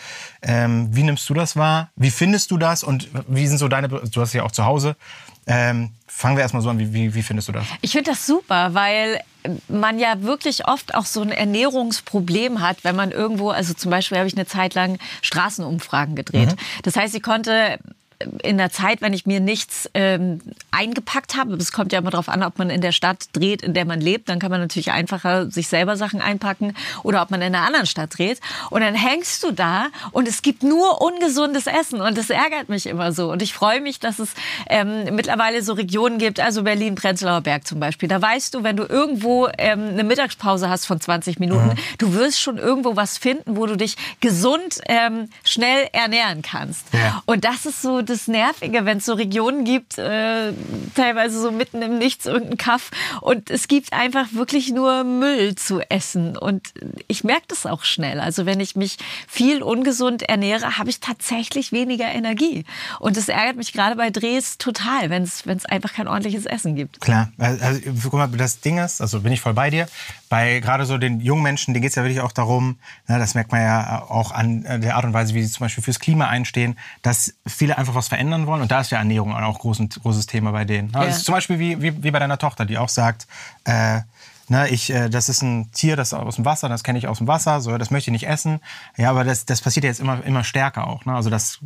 Ähm, 0.42 0.88
wie 0.96 1.04
nimmst 1.04 1.30
du 1.30 1.34
das 1.34 1.56
wahr? 1.56 1.90
Wie 1.96 2.12
findest 2.12 2.50
du 2.52 2.58
das? 2.58 2.84
Und 2.84 3.10
wie 3.28 3.48
sind 3.48 3.60
so 3.60 3.68
deine, 3.68 3.88
du 3.90 4.22
hast 4.22 4.34
ja 4.34 4.44
auch 4.44 4.52
zu 4.52 4.66
Hause. 4.66 4.96
Ähm, 5.48 5.92
fangen 6.08 6.38
wir 6.38 6.42
erstmal 6.42 6.62
so 6.62 6.70
an. 6.70 6.80
Wie, 6.80 6.94
wie, 6.94 7.14
wie 7.14 7.22
findest 7.22 7.48
du 7.48 7.52
das? 7.52 7.66
Ich 7.82 7.92
finde 7.92 8.12
das 8.12 8.26
super, 8.26 8.74
weil 8.74 9.20
man 9.68 10.00
ja 10.00 10.22
wirklich 10.22 10.68
oft 10.68 10.96
auch 10.96 11.06
so 11.06 11.22
ein 11.22 11.32
Ernährungsproblem 11.32 12.62
hat, 12.62 12.84
wenn 12.84 12.96
man 12.96 13.12
irgendwo, 13.12 13.50
also 13.50 13.74
zum 13.74 13.92
Beispiel 13.92 14.18
habe 14.18 14.28
ich 14.28 14.36
eine 14.36 14.48
Zeit 14.48 14.74
lang 14.74 14.98
Straßenumfragen 15.22 16.16
gedreht. 16.16 16.56
Das 16.84 16.96
heißt, 16.96 17.14
ich 17.14 17.22
konnte 17.22 17.78
in 18.44 18.58
der 18.58 18.72
Zeit, 18.72 19.02
wenn 19.02 19.14
ich 19.14 19.26
mir 19.26 19.40
nichts 19.40 19.90
ähm, 19.94 20.42
eingepackt 20.72 21.36
habe, 21.36 21.54
es 21.56 21.72
kommt 21.72 21.92
ja 21.92 22.00
immer 22.00 22.12
darauf 22.12 22.30
an, 22.30 22.44
ob 22.44 22.58
man 22.58 22.70
in 22.70 22.82
der 22.82 22.92
Stadt 22.92 23.26
dreht, 23.34 23.62
in 23.62 23.74
der 23.74 23.86
man 23.86 24.00
lebt, 24.00 24.30
dann 24.30 24.40
kann 24.40 24.52
man 24.52 24.62
natürlich 24.62 24.92
einfacher 24.92 25.52
sich 25.52 25.68
selber 25.68 25.98
Sachen 25.98 26.22
einpacken 26.22 26.74
oder 27.04 27.22
ob 27.22 27.32
man 27.32 27.42
in 27.42 27.54
einer 27.54 27.66
anderen 27.66 27.86
Stadt 27.86 28.18
dreht. 28.18 28.40
Und 28.70 28.82
dann 28.82 28.96
hängst 28.96 29.44
du 29.44 29.52
da 29.52 29.88
und 30.12 30.28
es 30.28 30.42
gibt 30.42 30.64
nur 30.64 31.02
ungesundes 31.02 31.68
Essen 31.68 32.02
und 32.02 32.18
das 32.18 32.30
ärgert 32.30 32.70
mich 32.70 32.86
immer 32.86 33.12
so. 33.12 33.32
Und 33.32 33.42
ich 33.42 33.54
freue 33.54 33.82
mich, 33.82 34.00
dass 34.00 34.20
es 34.20 34.34
ähm, 34.70 35.16
mittlerweile 35.16 35.62
so 35.62 35.74
Regionen 35.74 36.18
gibt, 36.18 36.40
also 36.40 36.64
Berlin, 36.64 36.96
Prenzlauer 36.96 37.42
Berg 37.42 37.68
zum 37.68 37.80
Beispiel. 37.80 38.08
Da 38.08 38.22
weißt 38.22 38.54
du, 38.54 38.64
wenn 38.64 38.78
du 38.78 38.84
irgendwo 38.84 39.50
ähm, 39.58 39.90
eine 39.90 40.04
Mittagspause 40.04 40.70
hast 40.70 40.86
von 40.86 41.02
20 41.02 41.40
Minuten, 41.40 41.76
du 41.98 42.14
wirst 42.14 42.40
schon 42.40 42.58
irgendwo 42.58 42.96
was 42.96 43.18
finden, 43.18 43.58
wo 43.58 43.66
du 43.66 43.76
dich 43.76 43.98
gesund 44.22 44.80
ähm, 44.86 45.30
schnell 45.44 45.90
ernähren 45.92 46.42
kannst. 46.42 46.94
Ja. 46.94 47.22
Und 47.26 47.44
das 47.44 47.66
ist 47.66 47.82
so 47.82 48.05
das 48.06 48.28
Nervige, 48.28 48.86
wenn 48.86 48.98
es 48.98 49.06
so 49.06 49.14
Regionen 49.14 49.64
gibt, 49.64 49.98
äh, 49.98 50.54
teilweise 50.96 51.42
so 51.42 51.52
mitten 51.52 51.82
im 51.82 51.98
Nichts 51.98 52.26
irgendein 52.26 52.58
Kaff 52.58 52.92
und 53.22 53.50
es 53.50 53.68
gibt 53.68 53.94
einfach 53.94 54.28
wirklich 54.34 54.72
nur 54.72 55.04
Müll 55.04 55.56
zu 55.56 55.82
essen 55.90 56.38
und 56.38 56.74
ich 57.08 57.24
merke 57.24 57.46
das 57.48 57.66
auch 57.66 57.84
schnell. 57.84 58.20
Also 58.20 58.46
wenn 58.46 58.60
ich 58.60 58.76
mich 58.76 58.98
viel 59.28 59.64
ungesund 59.64 60.24
ernähre, 60.24 60.78
habe 60.78 60.90
ich 60.90 61.00
tatsächlich 61.00 61.72
weniger 61.72 62.08
Energie 62.08 62.66
und 63.00 63.18
das 63.18 63.30
ärgert 63.30 63.58
mich 63.58 63.74
gerade 63.74 63.96
bei 63.96 64.10
Drehs 64.10 64.58
total, 64.58 65.10
wenn 65.10 65.24
es 65.24 65.66
einfach 65.66 65.94
kein 65.94 66.08
ordentliches 66.08 66.46
Essen 66.46 66.76
gibt. 66.76 67.02
Klar, 67.02 67.32
also 67.38 67.80
guck 68.04 68.14
mal, 68.14 68.28
das 68.28 68.62
Ding 68.62 68.78
ist, 68.78 69.02
also 69.02 69.22
bin 69.22 69.32
ich 69.32 69.42
voll 69.42 69.54
bei 69.54 69.70
dir. 69.70 69.88
Bei 70.30 70.60
gerade 70.60 70.86
so 70.86 70.98
den 70.98 71.20
jungen 71.20 71.44
Menschen, 71.44 71.74
denen 71.74 71.82
geht 71.82 71.90
es 71.90 71.96
ja 71.96 72.04
wirklich 72.04 72.22
auch 72.22 72.32
darum, 72.32 72.78
ne, 73.08 73.20
das 73.20 73.36
merkt 73.36 73.52
man 73.52 73.62
ja 73.62 74.04
auch 74.10 74.32
an 74.32 74.64
der 74.64 74.96
Art 74.96 75.06
und 75.06 75.14
Weise, 75.14 75.34
wie 75.34 75.44
sie 75.44 75.52
zum 75.52 75.66
Beispiel 75.66 75.84
fürs 75.84 76.00
Klima 76.00 76.28
einstehen, 76.28 76.78
dass 77.02 77.34
viele 77.48 77.78
einfach 77.78 77.95
was 77.96 78.08
verändern 78.08 78.48
wollen. 78.48 78.62
Und 78.62 78.72
da 78.72 78.82
ist 78.82 78.92
ja 78.92 79.00
Ernährung 79.00 79.34
auch 79.36 79.60
groß, 79.60 79.80
ein 79.80 79.90
großes 79.90 80.28
Thema 80.28 80.52
bei 80.52 80.66
denen. 80.66 80.92
Ne? 80.92 81.00
Ja. 81.00 81.06
Das 81.06 81.18
ist 81.18 81.26
zum 81.26 81.34
Beispiel 81.34 81.60
wie, 81.60 81.82
wie, 81.82 82.04
wie 82.04 82.12
bei 82.12 82.20
deiner 82.20 82.38
Tochter, 82.38 82.66
die 82.66 82.78
auch 82.78 82.90
sagt, 82.90 83.28
äh, 83.66 84.02
Ne, 84.48 84.70
ich, 84.70 84.92
äh, 84.92 85.10
das 85.10 85.28
ist 85.28 85.42
ein 85.42 85.72
Tier, 85.72 85.96
das 85.96 86.14
aus 86.14 86.36
dem 86.36 86.46
Wasser, 86.46 86.70
das 86.70 86.84
kenne 86.84 87.00
ich 87.00 87.08
aus 87.08 87.18
dem 87.18 87.28
Wasser, 87.28 87.62
so, 87.62 87.80
das 87.80 87.90
möchte 87.90 88.12
ich 88.12 88.12
nicht 88.12 88.28
essen. 88.28 88.60
Ja, 88.96 89.10
aber 89.10 89.24
das, 89.24 89.46
das 89.46 89.62
passiert 89.62 89.86
ja 89.86 89.90
jetzt 89.90 90.00
immer, 90.00 90.24
immer 90.24 90.44
stärker 90.44 90.86
auch. 90.86 91.04
Ne? 91.06 91.16
Also 91.16 91.32
das 91.32 91.60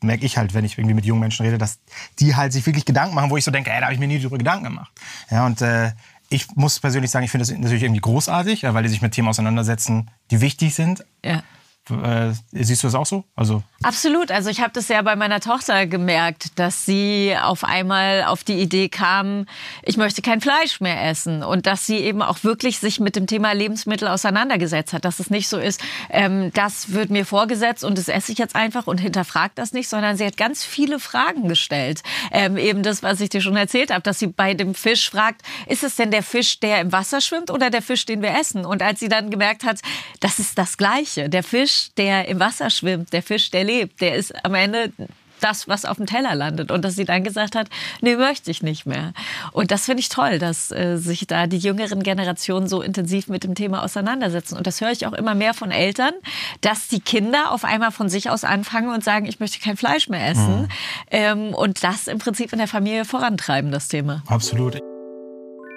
merke 0.00 0.24
ich 0.24 0.36
halt, 0.36 0.54
wenn 0.54 0.64
ich 0.64 0.78
irgendwie 0.78 0.94
mit 0.94 1.04
jungen 1.04 1.20
Menschen 1.20 1.44
rede, 1.44 1.58
dass 1.58 1.80
die 2.20 2.36
halt 2.36 2.52
sich 2.52 2.64
wirklich 2.66 2.84
Gedanken 2.84 3.16
machen, 3.16 3.30
wo 3.30 3.36
ich 3.36 3.44
so 3.44 3.50
denke, 3.50 3.70
ey, 3.70 3.80
da 3.80 3.86
habe 3.86 3.94
ich 3.94 4.00
mir 4.00 4.06
nie 4.06 4.18
darüber 4.18 4.38
Gedanken 4.38 4.64
gemacht. 4.64 4.92
Ja, 5.28 5.44
und 5.44 5.60
äh, 5.60 5.92
ich 6.28 6.46
muss 6.54 6.78
persönlich 6.78 7.10
sagen, 7.10 7.24
ich 7.24 7.30
finde 7.32 7.44
das 7.44 7.56
natürlich 7.56 7.82
irgendwie 7.82 8.00
großartig, 8.00 8.62
weil 8.62 8.82
die 8.84 8.88
sich 8.88 9.02
mit 9.02 9.12
Themen 9.12 9.28
auseinandersetzen, 9.28 10.10
die 10.30 10.40
wichtig 10.40 10.74
sind. 10.74 11.04
Ja. 11.24 11.42
Äh, 11.90 12.32
siehst 12.52 12.82
du 12.82 12.86
das 12.86 12.94
auch 12.94 13.06
so? 13.06 13.24
Also 13.34 13.62
Absolut. 13.82 14.30
Also 14.30 14.50
ich 14.50 14.60
habe 14.60 14.72
das 14.74 14.88
ja 14.88 15.00
bei 15.02 15.16
meiner 15.16 15.40
Tochter 15.40 15.86
gemerkt, 15.86 16.58
dass 16.58 16.84
sie 16.84 17.34
auf 17.40 17.64
einmal 17.64 18.24
auf 18.24 18.44
die 18.44 18.60
Idee 18.60 18.88
kam, 18.88 19.46
ich 19.82 19.96
möchte 19.96 20.20
kein 20.20 20.40
Fleisch 20.40 20.80
mehr 20.80 21.08
essen 21.08 21.42
und 21.42 21.66
dass 21.66 21.86
sie 21.86 21.96
eben 21.96 22.20
auch 22.20 22.44
wirklich 22.44 22.78
sich 22.78 23.00
mit 23.00 23.16
dem 23.16 23.26
Thema 23.26 23.52
Lebensmittel 23.52 24.08
auseinandergesetzt 24.08 24.92
hat. 24.92 25.04
Dass 25.04 25.18
es 25.18 25.30
nicht 25.30 25.48
so 25.48 25.58
ist, 25.58 25.80
ähm, 26.10 26.52
das 26.52 26.92
wird 26.92 27.10
mir 27.10 27.24
vorgesetzt 27.24 27.82
und 27.82 27.96
das 27.96 28.08
esse 28.08 28.32
ich 28.32 28.38
jetzt 28.38 28.54
einfach 28.54 28.86
und 28.86 28.98
hinterfragt 28.98 29.58
das 29.58 29.72
nicht, 29.72 29.88
sondern 29.88 30.16
sie 30.16 30.26
hat 30.26 30.36
ganz 30.36 30.62
viele 30.64 31.00
Fragen 31.00 31.48
gestellt. 31.48 32.02
Ähm, 32.32 32.56
eben 32.58 32.82
das, 32.82 33.02
was 33.02 33.20
ich 33.20 33.30
dir 33.30 33.40
schon 33.40 33.56
erzählt 33.56 33.90
habe, 33.90 34.02
dass 34.02 34.18
sie 34.18 34.26
bei 34.26 34.52
dem 34.52 34.74
Fisch 34.74 35.08
fragt, 35.08 35.42
ist 35.66 35.84
es 35.84 35.96
denn 35.96 36.10
der 36.10 36.22
Fisch, 36.22 36.60
der 36.60 36.80
im 36.80 36.92
Wasser 36.92 37.20
schwimmt 37.20 37.50
oder 37.50 37.70
der 37.70 37.82
Fisch, 37.82 38.04
den 38.04 38.20
wir 38.20 38.38
essen? 38.38 38.66
Und 38.66 38.82
als 38.82 39.00
sie 39.00 39.08
dann 39.08 39.30
gemerkt 39.30 39.64
hat, 39.64 39.80
das 40.20 40.38
ist 40.38 40.58
das 40.58 40.76
Gleiche. 40.76 41.30
Der 41.30 41.42
Fisch, 41.42 41.79
der 41.96 42.28
im 42.28 42.40
Wasser 42.40 42.70
schwimmt, 42.70 43.12
der 43.12 43.22
Fisch, 43.22 43.50
der 43.50 43.64
lebt, 43.64 44.00
der 44.00 44.14
ist 44.14 44.44
am 44.44 44.54
Ende 44.54 44.92
das, 45.40 45.68
was 45.68 45.84
auf 45.84 45.96
dem 45.96 46.06
Teller 46.06 46.34
landet. 46.34 46.70
Und 46.70 46.84
dass 46.84 46.94
sie 46.94 47.04
dann 47.04 47.24
gesagt 47.24 47.56
hat, 47.56 47.68
nee, 48.00 48.16
möchte 48.16 48.50
ich 48.50 48.62
nicht 48.62 48.86
mehr. 48.86 49.12
Und 49.52 49.70
das 49.70 49.86
finde 49.86 50.00
ich 50.00 50.08
toll, 50.08 50.38
dass 50.38 50.70
äh, 50.70 50.96
sich 50.96 51.26
da 51.26 51.46
die 51.46 51.58
jüngeren 51.58 52.02
Generationen 52.02 52.68
so 52.68 52.82
intensiv 52.82 53.28
mit 53.28 53.44
dem 53.44 53.54
Thema 53.54 53.82
auseinandersetzen. 53.82 54.56
Und 54.56 54.66
das 54.66 54.80
höre 54.80 54.92
ich 54.92 55.06
auch 55.06 55.12
immer 55.12 55.34
mehr 55.34 55.54
von 55.54 55.70
Eltern, 55.70 56.12
dass 56.60 56.88
die 56.88 57.00
Kinder 57.00 57.52
auf 57.52 57.64
einmal 57.64 57.90
von 57.90 58.08
sich 58.08 58.30
aus 58.30 58.44
anfangen 58.44 58.92
und 58.92 59.02
sagen, 59.02 59.26
ich 59.26 59.40
möchte 59.40 59.60
kein 59.60 59.76
Fleisch 59.76 60.08
mehr 60.08 60.28
essen. 60.28 60.62
Mhm. 60.62 60.68
Ähm, 61.10 61.54
und 61.54 61.82
das 61.82 62.06
im 62.06 62.18
Prinzip 62.18 62.52
in 62.52 62.58
der 62.58 62.68
Familie 62.68 63.04
vorantreiben, 63.04 63.70
das 63.70 63.88
Thema. 63.88 64.22
Absolut. 64.26 64.80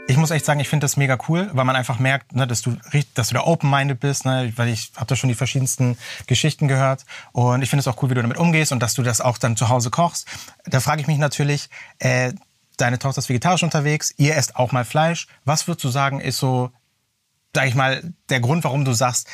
Ich 0.06 0.18
muss 0.18 0.32
echt 0.32 0.46
sagen, 0.46 0.60
ich 0.60 0.68
finde 0.68 0.84
das 0.84 0.98
mega 0.98 1.18
cool, 1.30 1.50
weil 1.54 1.64
man 1.64 1.78
einfach 1.78 1.98
merkt, 1.98 2.36
ne, 2.36 2.46
dass 2.46 2.62
du 2.62 2.76
dass 3.14 3.30
du 3.30 3.36
da 3.36 3.42
open-minded 3.42 4.02
bist, 4.02 4.26
ne, 4.26 4.52
weil 4.58 4.68
ich 4.68 4.92
habe 4.98 5.06
da 5.06 5.16
schon 5.16 5.30
die 5.30 5.36
verschiedensten 5.36 5.98
Geschichten 6.28 6.68
gehört 6.68 7.06
und 7.32 7.62
ich 7.62 7.70
finde 7.70 7.82
es 7.82 7.88
auch 7.88 8.02
cool, 8.04 8.10
wie 8.10 8.16
du 8.16 8.22
damit 8.22 8.38
umgehst 8.38 8.74
und 8.74 8.82
dass 8.82 8.96
du 8.96 9.02
das 9.02 9.22
auch 9.22 9.38
dann 9.38 9.56
zu 9.56 9.70
Hause 9.70 9.92
kochst. 9.92 10.28
Da 10.66 10.82
frage 10.82 11.02
ich 11.02 11.08
mich 11.08 11.20
natürlich, 11.20 11.70
äh, 12.00 12.34
deine 12.76 13.00
Tochter 13.00 13.20
ist 13.20 13.30
vegetarisch 13.30 13.64
unterwegs, 13.64 14.14
ihr 14.18 14.36
esst 14.36 14.58
auch 14.58 14.74
mal 14.74 14.84
Fleisch. 14.84 15.28
Was 15.46 15.68
würdest 15.68 15.86
du 15.86 15.90
sagen, 15.90 16.20
ist 16.20 16.38
so, 16.38 16.72
sag 17.56 17.68
ich 17.68 17.76
mal, 17.76 18.04
der 18.30 18.42
Grund, 18.42 18.66
warum 18.66 18.84
du 18.84 18.92
sagst, 18.92 19.30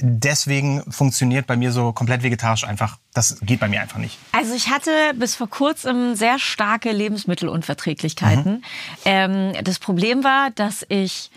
deswegen 0.00 0.82
funktioniert 0.90 1.46
bei 1.46 1.56
mir 1.56 1.72
so 1.72 1.92
komplett 1.92 2.22
vegetarisch 2.22 2.64
einfach. 2.64 2.98
Das 3.14 3.38
geht 3.40 3.60
bei 3.60 3.68
mir 3.68 3.80
einfach 3.80 3.98
nicht. 3.98 4.18
Also 4.32 4.54
ich 4.54 4.70
hatte 4.70 4.90
bis 5.14 5.34
vor 5.36 5.48
kurzem 5.48 6.14
sehr 6.14 6.38
starke 6.38 6.92
Lebensmittelunverträglichkeiten. 6.92 8.52
Mhm. 8.52 8.62
Ähm, 9.04 9.52
das 9.62 9.78
Problem 9.78 10.24
war, 10.24 10.50
dass 10.50 10.84
ich 10.88 11.30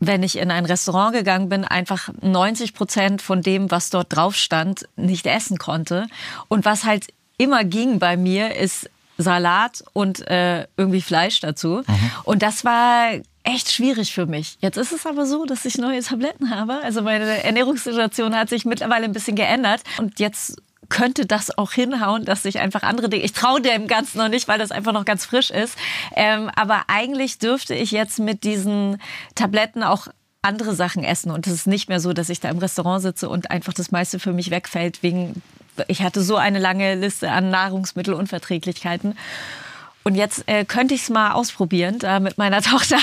wenn 0.00 0.22
ich 0.22 0.38
in 0.38 0.52
ein 0.52 0.64
Restaurant 0.64 1.12
gegangen 1.12 1.48
bin, 1.48 1.64
einfach 1.64 2.08
90 2.20 2.72
Prozent 2.72 3.20
von 3.20 3.42
dem, 3.42 3.70
was 3.72 3.90
dort 3.90 4.14
drauf 4.14 4.36
stand, 4.36 4.88
nicht 4.94 5.26
essen 5.26 5.58
konnte. 5.58 6.06
Und 6.46 6.64
was 6.64 6.84
halt 6.84 7.08
immer 7.36 7.64
ging 7.64 7.98
bei 7.98 8.16
mir, 8.16 8.54
ist 8.54 8.88
Salat 9.18 9.82
und 9.92 10.24
äh, 10.28 10.68
irgendwie 10.76 11.02
Fleisch 11.02 11.40
dazu. 11.40 11.82
Mhm. 11.84 12.10
Und 12.22 12.42
das 12.42 12.64
war 12.64 13.10
echt 13.48 13.70
schwierig 13.70 14.12
für 14.12 14.26
mich. 14.26 14.58
Jetzt 14.60 14.76
ist 14.76 14.92
es 14.92 15.06
aber 15.06 15.26
so, 15.26 15.46
dass 15.46 15.64
ich 15.64 15.78
neue 15.78 16.02
Tabletten 16.02 16.50
habe. 16.50 16.80
Also 16.82 17.02
meine 17.02 17.42
Ernährungssituation 17.42 18.36
hat 18.36 18.48
sich 18.50 18.64
mittlerweile 18.64 19.04
ein 19.04 19.12
bisschen 19.12 19.36
geändert. 19.36 19.82
Und 19.98 20.20
jetzt 20.20 20.60
könnte 20.88 21.26
das 21.26 21.56
auch 21.56 21.72
hinhauen, 21.72 22.24
dass 22.24 22.42
sich 22.42 22.60
einfach 22.60 22.82
andere 22.82 23.08
Dinge. 23.08 23.24
Ich 23.24 23.32
traue 23.32 23.60
dem 23.60 23.86
Ganzen 23.88 24.18
noch 24.18 24.28
nicht, 24.28 24.48
weil 24.48 24.58
das 24.58 24.70
einfach 24.70 24.92
noch 24.92 25.04
ganz 25.04 25.24
frisch 25.24 25.50
ist. 25.50 25.76
Ähm, 26.14 26.50
aber 26.56 26.84
eigentlich 26.88 27.38
dürfte 27.38 27.74
ich 27.74 27.90
jetzt 27.90 28.18
mit 28.18 28.44
diesen 28.44 29.00
Tabletten 29.34 29.82
auch 29.82 30.08
andere 30.42 30.74
Sachen 30.74 31.04
essen. 31.04 31.30
Und 31.30 31.46
es 31.46 31.52
ist 31.52 31.66
nicht 31.66 31.88
mehr 31.88 32.00
so, 32.00 32.12
dass 32.12 32.28
ich 32.28 32.40
da 32.40 32.48
im 32.50 32.58
Restaurant 32.58 33.02
sitze 33.02 33.28
und 33.28 33.50
einfach 33.50 33.72
das 33.72 33.90
meiste 33.90 34.18
für 34.18 34.32
mich 34.32 34.50
wegfällt 34.50 35.02
wegen. 35.02 35.42
Ich 35.86 36.02
hatte 36.02 36.22
so 36.22 36.36
eine 36.36 36.58
lange 36.58 36.94
Liste 36.96 37.30
an 37.30 37.50
Nahrungsmittelunverträglichkeiten. 37.50 39.16
Und 40.08 40.14
jetzt 40.14 40.48
äh, 40.48 40.64
könnte 40.64 40.94
ich 40.94 41.02
es 41.02 41.10
mal 41.10 41.32
ausprobieren, 41.32 41.98
da 41.98 42.18
mit 42.18 42.38
meiner 42.38 42.62
Tochter 42.72 42.96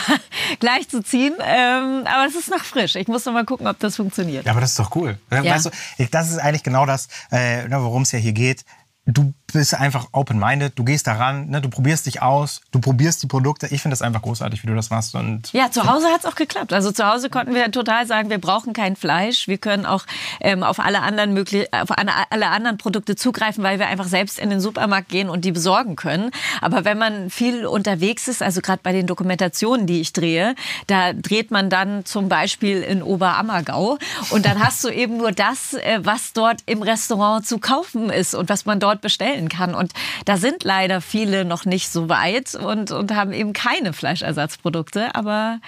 gleich 0.60 0.90
zu 0.90 1.04
ziehen. 1.04 1.36
Ähm, 1.40 2.02
aber 2.06 2.26
es 2.28 2.34
ist 2.34 2.50
noch 2.50 2.64
frisch. 2.64 2.96
Ich 2.96 3.08
muss 3.08 3.26
noch 3.26 3.34
mal 3.34 3.46
gucken, 3.46 3.68
ob 3.68 3.78
das 3.78 3.96
funktioniert. 3.96 4.44
Ja, 4.46 4.54
aber 4.54 4.62
das 4.62 4.72
ist 4.72 4.80
doch 4.80 4.96
cool. 4.96 5.20
Ja. 5.32 5.46
Weißt 5.46 5.68
du, 5.68 5.70
das 6.10 6.32
ist 6.32 6.40
eigentlich 6.40 6.64
genau 6.64 6.88
das, 6.88 7.08
äh, 7.32 7.68
ne, 7.68 7.84
worum 7.84 8.02
es 8.02 8.12
ja 8.12 8.18
hier 8.18 8.34
geht 8.34 8.66
du 9.06 9.34
bist 9.54 9.74
einfach 9.74 10.08
open-minded, 10.12 10.74
du 10.76 10.84
gehst 10.84 11.08
daran, 11.08 11.50
ne, 11.50 11.62
du 11.62 11.70
probierst 11.70 12.06
dich 12.06 12.22
aus, 12.22 12.62
du 12.72 12.80
probierst 12.80 13.22
die 13.24 13.28
Produkte. 13.28 13.68
Ich 13.68 13.82
finde 13.82 13.94
das 13.94 14.02
einfach 14.02 14.22
großartig, 14.22 14.64
wie 14.64 14.68
du 14.68 14.76
das 14.76 14.90
machst. 14.90 15.16
Und 15.16 15.54
ja, 15.54 15.72
zu 15.72 15.86
Hause 15.86 16.08
hat 16.08 16.22
es 16.22 16.26
auch 16.26 16.36
geklappt. 16.36 16.74
Also 16.74 16.92
zu 16.92 17.06
Hause 17.08 17.30
konnten 17.30 17.54
wir 17.54 17.72
total 17.72 18.08
sagen, 18.08 18.30
wir 18.30 18.40
brauchen 18.40 18.74
kein 18.74 18.96
Fleisch. 18.96 19.48
Wir 19.48 19.58
können 19.58 19.86
auch 19.86 20.06
ähm, 20.42 20.64
auf, 20.64 20.80
alle 20.80 21.02
anderen 21.02 21.34
möglich 21.34 21.68
auf 21.72 21.90
alle 21.92 22.48
anderen 22.48 22.78
Produkte 22.78 23.16
zugreifen, 23.16 23.64
weil 23.64 23.80
wir 23.80 23.88
einfach 23.88 24.08
selbst 24.08 24.40
in 24.40 24.50
den 24.50 24.60
Supermarkt 24.60 25.10
gehen 25.10 25.30
und 25.30 25.46
die 25.46 25.52
besorgen 25.52 25.96
können. 25.96 26.32
Aber 26.62 26.84
wenn 26.84 26.98
man 26.98 27.30
viel 27.30 27.66
unterwegs 27.66 28.28
ist, 28.28 28.42
also 28.42 28.62
gerade 28.62 28.82
bei 28.84 28.92
den 28.92 29.08
Dokumentationen, 29.08 29.88
die 29.88 30.02
ich 30.02 30.12
drehe, 30.14 30.56
da 30.88 31.14
dreht 31.14 31.52
man 31.52 31.70
dann 31.70 32.06
zum 32.06 32.30
Beispiel 32.30 32.82
in 32.82 33.04
Oberammergau 33.04 33.98
und 34.32 34.46
dann 34.46 34.60
hast 34.60 34.84
du 34.84 34.90
eben 34.90 35.18
nur 35.18 35.32
das, 35.32 35.74
äh, 35.76 36.00
was 36.02 36.34
dort 36.34 36.62
im 36.66 36.82
Restaurant 36.82 37.46
zu 37.46 37.60
kaufen 37.60 38.10
ist 38.10 38.36
und 38.36 38.50
was 38.50 38.66
man 38.66 38.80
dort 38.80 38.96
dort 38.96 39.02
bestellen 39.36 39.50
kann. 39.50 39.76
Und 39.76 39.92
da 40.26 40.38
sind 40.38 40.64
leider 40.64 41.02
viele 41.02 41.46
noch 41.46 41.66
nicht 41.66 41.90
so 41.90 42.10
weit 42.10 42.56
und, 42.56 42.92
und 42.92 43.14
haben 43.14 43.34
eben 43.34 43.54
keine 43.54 43.94
Fleischersatzprodukte. 43.94 45.14
Aber 45.16 45.60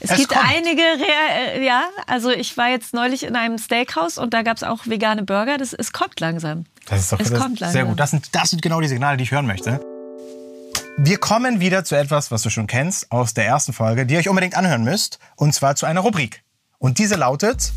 es, 0.00 0.10
es 0.10 0.18
gibt 0.18 0.30
kommt. 0.30 0.44
einige, 0.48 0.82
äh, 0.82 1.64
ja, 1.64 1.84
also 2.06 2.30
ich 2.30 2.56
war 2.56 2.68
jetzt 2.68 2.94
neulich 2.94 3.24
in 3.24 3.36
einem 3.36 3.58
Steakhouse 3.58 4.18
und 4.18 4.34
da 4.34 4.42
gab 4.42 4.56
es 4.56 4.62
auch 4.62 4.86
vegane 4.86 5.22
Burger. 5.22 5.58
Das, 5.58 5.72
es 5.72 5.92
kommt 5.92 6.20
langsam. 6.20 6.64
Das 6.88 7.00
ist 7.00 7.12
doch 7.12 7.20
es 7.20 7.30
das 7.30 7.40
kommt 7.40 7.60
langsam. 7.60 7.72
sehr 7.72 7.84
gut. 7.84 8.00
Das 8.00 8.10
sind, 8.10 8.34
das 8.34 8.50
sind 8.50 8.62
genau 8.62 8.80
die 8.80 8.88
Signale, 8.88 9.16
die 9.16 9.24
ich 9.24 9.30
hören 9.30 9.46
möchte. 9.46 9.80
Wir 10.98 11.16
kommen 11.16 11.60
wieder 11.60 11.84
zu 11.84 11.96
etwas, 11.96 12.30
was 12.30 12.42
du 12.42 12.50
schon 12.50 12.66
kennst 12.66 13.10
aus 13.10 13.32
der 13.32 13.46
ersten 13.46 13.72
Folge, 13.72 14.04
die 14.04 14.14
ihr 14.14 14.20
euch 14.20 14.28
unbedingt 14.28 14.56
anhören 14.56 14.84
müsst. 14.84 15.18
Und 15.36 15.54
zwar 15.54 15.74
zu 15.74 15.86
einer 15.86 16.00
Rubrik. 16.00 16.42
Und 16.78 16.98
diese 16.98 17.14
lautet... 17.14 17.72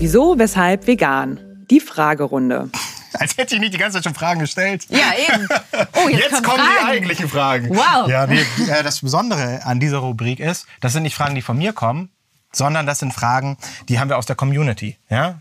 Wieso, 0.00 0.38
weshalb 0.38 0.86
vegan? 0.86 1.66
Die 1.68 1.80
Fragerunde. 1.80 2.70
Als 3.14 3.36
hätte 3.36 3.56
ich 3.56 3.60
nicht 3.60 3.74
die 3.74 3.78
ganze 3.78 3.96
Zeit 3.96 4.04
schon 4.04 4.14
Fragen 4.14 4.38
gestellt. 4.38 4.86
Ja, 4.90 5.12
eben. 5.16 5.48
Oh, 5.92 6.08
jetzt, 6.08 6.20
jetzt 6.20 6.44
kommen, 6.44 6.58
Fragen. 6.58 6.86
die 6.86 6.86
eigentlichen 6.92 7.28
Fragen. 7.28 7.70
Wow. 7.70 8.08
Ja, 8.08 8.28
nee, 8.28 8.40
äh, 8.68 8.84
das 8.84 9.00
Besondere 9.00 9.64
an 9.64 9.80
dieser 9.80 9.98
Rubrik 9.98 10.38
ist, 10.38 10.66
das 10.80 10.92
sind 10.92 11.02
nicht 11.02 11.16
Fragen, 11.16 11.34
die 11.34 11.42
von 11.42 11.58
mir 11.58 11.72
kommen, 11.72 12.10
sondern 12.52 12.86
das 12.86 13.00
sind 13.00 13.12
Fragen, 13.12 13.56
die 13.88 13.98
haben 13.98 14.08
wir 14.08 14.18
aus 14.18 14.26
der 14.26 14.36
Community. 14.36 14.96
Ja? 15.10 15.40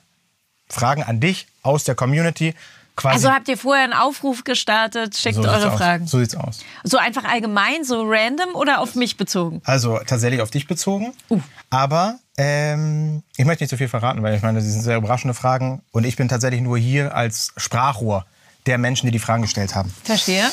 Fragen 0.67 1.03
an 1.03 1.19
dich 1.19 1.47
aus 1.61 1.83
der 1.83 1.93
Community. 1.93 2.55
Quasi 2.97 3.13
also 3.13 3.31
habt 3.31 3.47
ihr 3.47 3.59
vorher 3.59 3.83
einen 3.83 3.93
Aufruf 3.93 4.43
gestartet, 4.43 5.15
schickt 5.15 5.35
so 5.35 5.43
eure 5.43 5.71
Fragen. 5.71 6.05
Aus. 6.05 6.11
So 6.11 6.19
sieht's 6.19 6.35
aus. 6.35 6.59
So 6.83 6.97
einfach 6.97 7.25
allgemein, 7.25 7.83
so 7.83 8.01
random 8.03 8.55
oder 8.55 8.81
auf 8.81 8.95
mich 8.95 9.17
bezogen? 9.17 9.61
Also 9.65 9.99
tatsächlich 9.99 10.41
auf 10.41 10.49
dich 10.49 10.65
bezogen. 10.65 11.13
Uh. 11.29 11.39
Aber 11.69 12.17
ähm, 12.39 13.21
ich 13.35 13.45
möchte 13.45 13.63
nicht 13.63 13.69
zu 13.69 13.77
viel 13.77 13.87
verraten, 13.87 14.23
weil 14.23 14.33
ich 14.33 14.41
meine, 14.41 14.57
das 14.57 14.67
sind 14.67 14.81
sehr 14.81 14.97
überraschende 14.97 15.35
Fragen. 15.35 15.83
Und 15.91 16.05
ich 16.05 16.15
bin 16.15 16.27
tatsächlich 16.27 16.61
nur 16.61 16.79
hier 16.79 17.15
als 17.15 17.53
Sprachrohr 17.55 18.25
der 18.65 18.79
Menschen, 18.79 19.05
die 19.05 19.11
die 19.11 19.19
Fragen 19.19 19.43
gestellt 19.43 19.75
haben. 19.75 19.93
Verstehe. 20.03 20.49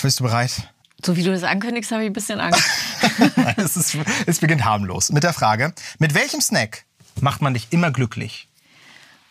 Bist 0.00 0.20
du 0.20 0.24
bereit? 0.24 0.68
So 1.04 1.16
wie 1.16 1.24
du 1.24 1.32
das 1.32 1.42
ankündigst, 1.42 1.90
habe 1.90 2.04
ich 2.04 2.10
ein 2.10 2.12
bisschen 2.12 2.38
Angst. 2.38 2.62
es, 3.56 3.76
ist, 3.76 3.96
es 4.26 4.38
beginnt 4.38 4.64
harmlos 4.64 5.10
mit 5.10 5.24
der 5.24 5.32
Frage, 5.32 5.74
mit 5.98 6.14
welchem 6.14 6.40
Snack 6.40 6.84
macht 7.20 7.42
man 7.42 7.54
dich 7.54 7.66
immer 7.70 7.90
glücklich? 7.90 8.46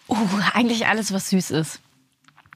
Uh, 0.09 0.17
eigentlich 0.53 0.87
alles, 0.87 1.13
was 1.13 1.29
süß 1.29 1.51
ist. 1.51 1.79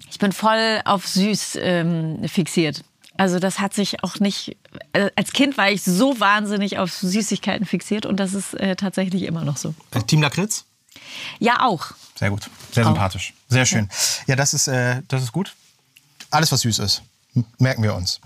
Ich 0.10 0.20
bin 0.20 0.32
voll 0.32 0.82
auf 0.86 1.08
süß 1.08 1.58
ähm, 1.62 2.28
fixiert. 2.28 2.84
Also 3.18 3.40
das 3.40 3.60
hat 3.60 3.74
sich 3.74 4.04
auch 4.04 4.20
nicht, 4.20 4.58
äh, 4.94 5.10
als 5.16 5.32
Kind 5.32 5.58
war 5.58 5.72
ich 5.72 5.84
so 5.84 6.20
wahnsinnig 6.20 6.80
auf 6.80 6.92
Süßigkeiten 6.92 7.66
fixiert 7.66 8.06
und 8.06 8.20
das 8.20 8.34
ist 8.34 8.54
äh, 8.56 8.76
tatsächlich 8.76 9.24
immer 9.24 9.46
noch 9.46 9.58
so. 9.58 9.74
Äh, 9.92 10.02
Team 10.02 10.22
Lakritz? 10.22 10.66
Ja, 11.40 11.66
auch. 11.66 11.92
Sehr 12.16 12.30
gut, 12.30 12.50
sehr 12.72 12.84
auch. 12.84 12.90
sympathisch, 12.90 13.34
sehr 13.48 13.66
schön. 13.66 13.90
Ja, 14.28 14.36
das 14.36 14.54
ist, 14.54 14.68
äh, 14.68 15.02
das 15.08 15.24
ist 15.24 15.32
gut. 15.32 15.56
Alles, 16.30 16.52
was 16.52 16.62
süß 16.62 16.80
ist, 16.80 17.04
merken 17.58 17.84
wir 17.84 17.96
uns. 17.96 18.20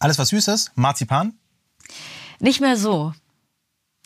Alles, 0.00 0.18
was 0.18 0.28
süß 0.28 0.48
ist, 0.48 0.72
Marzipan? 0.74 1.34
Nicht 2.40 2.60
mehr 2.60 2.76
so. 2.76 3.12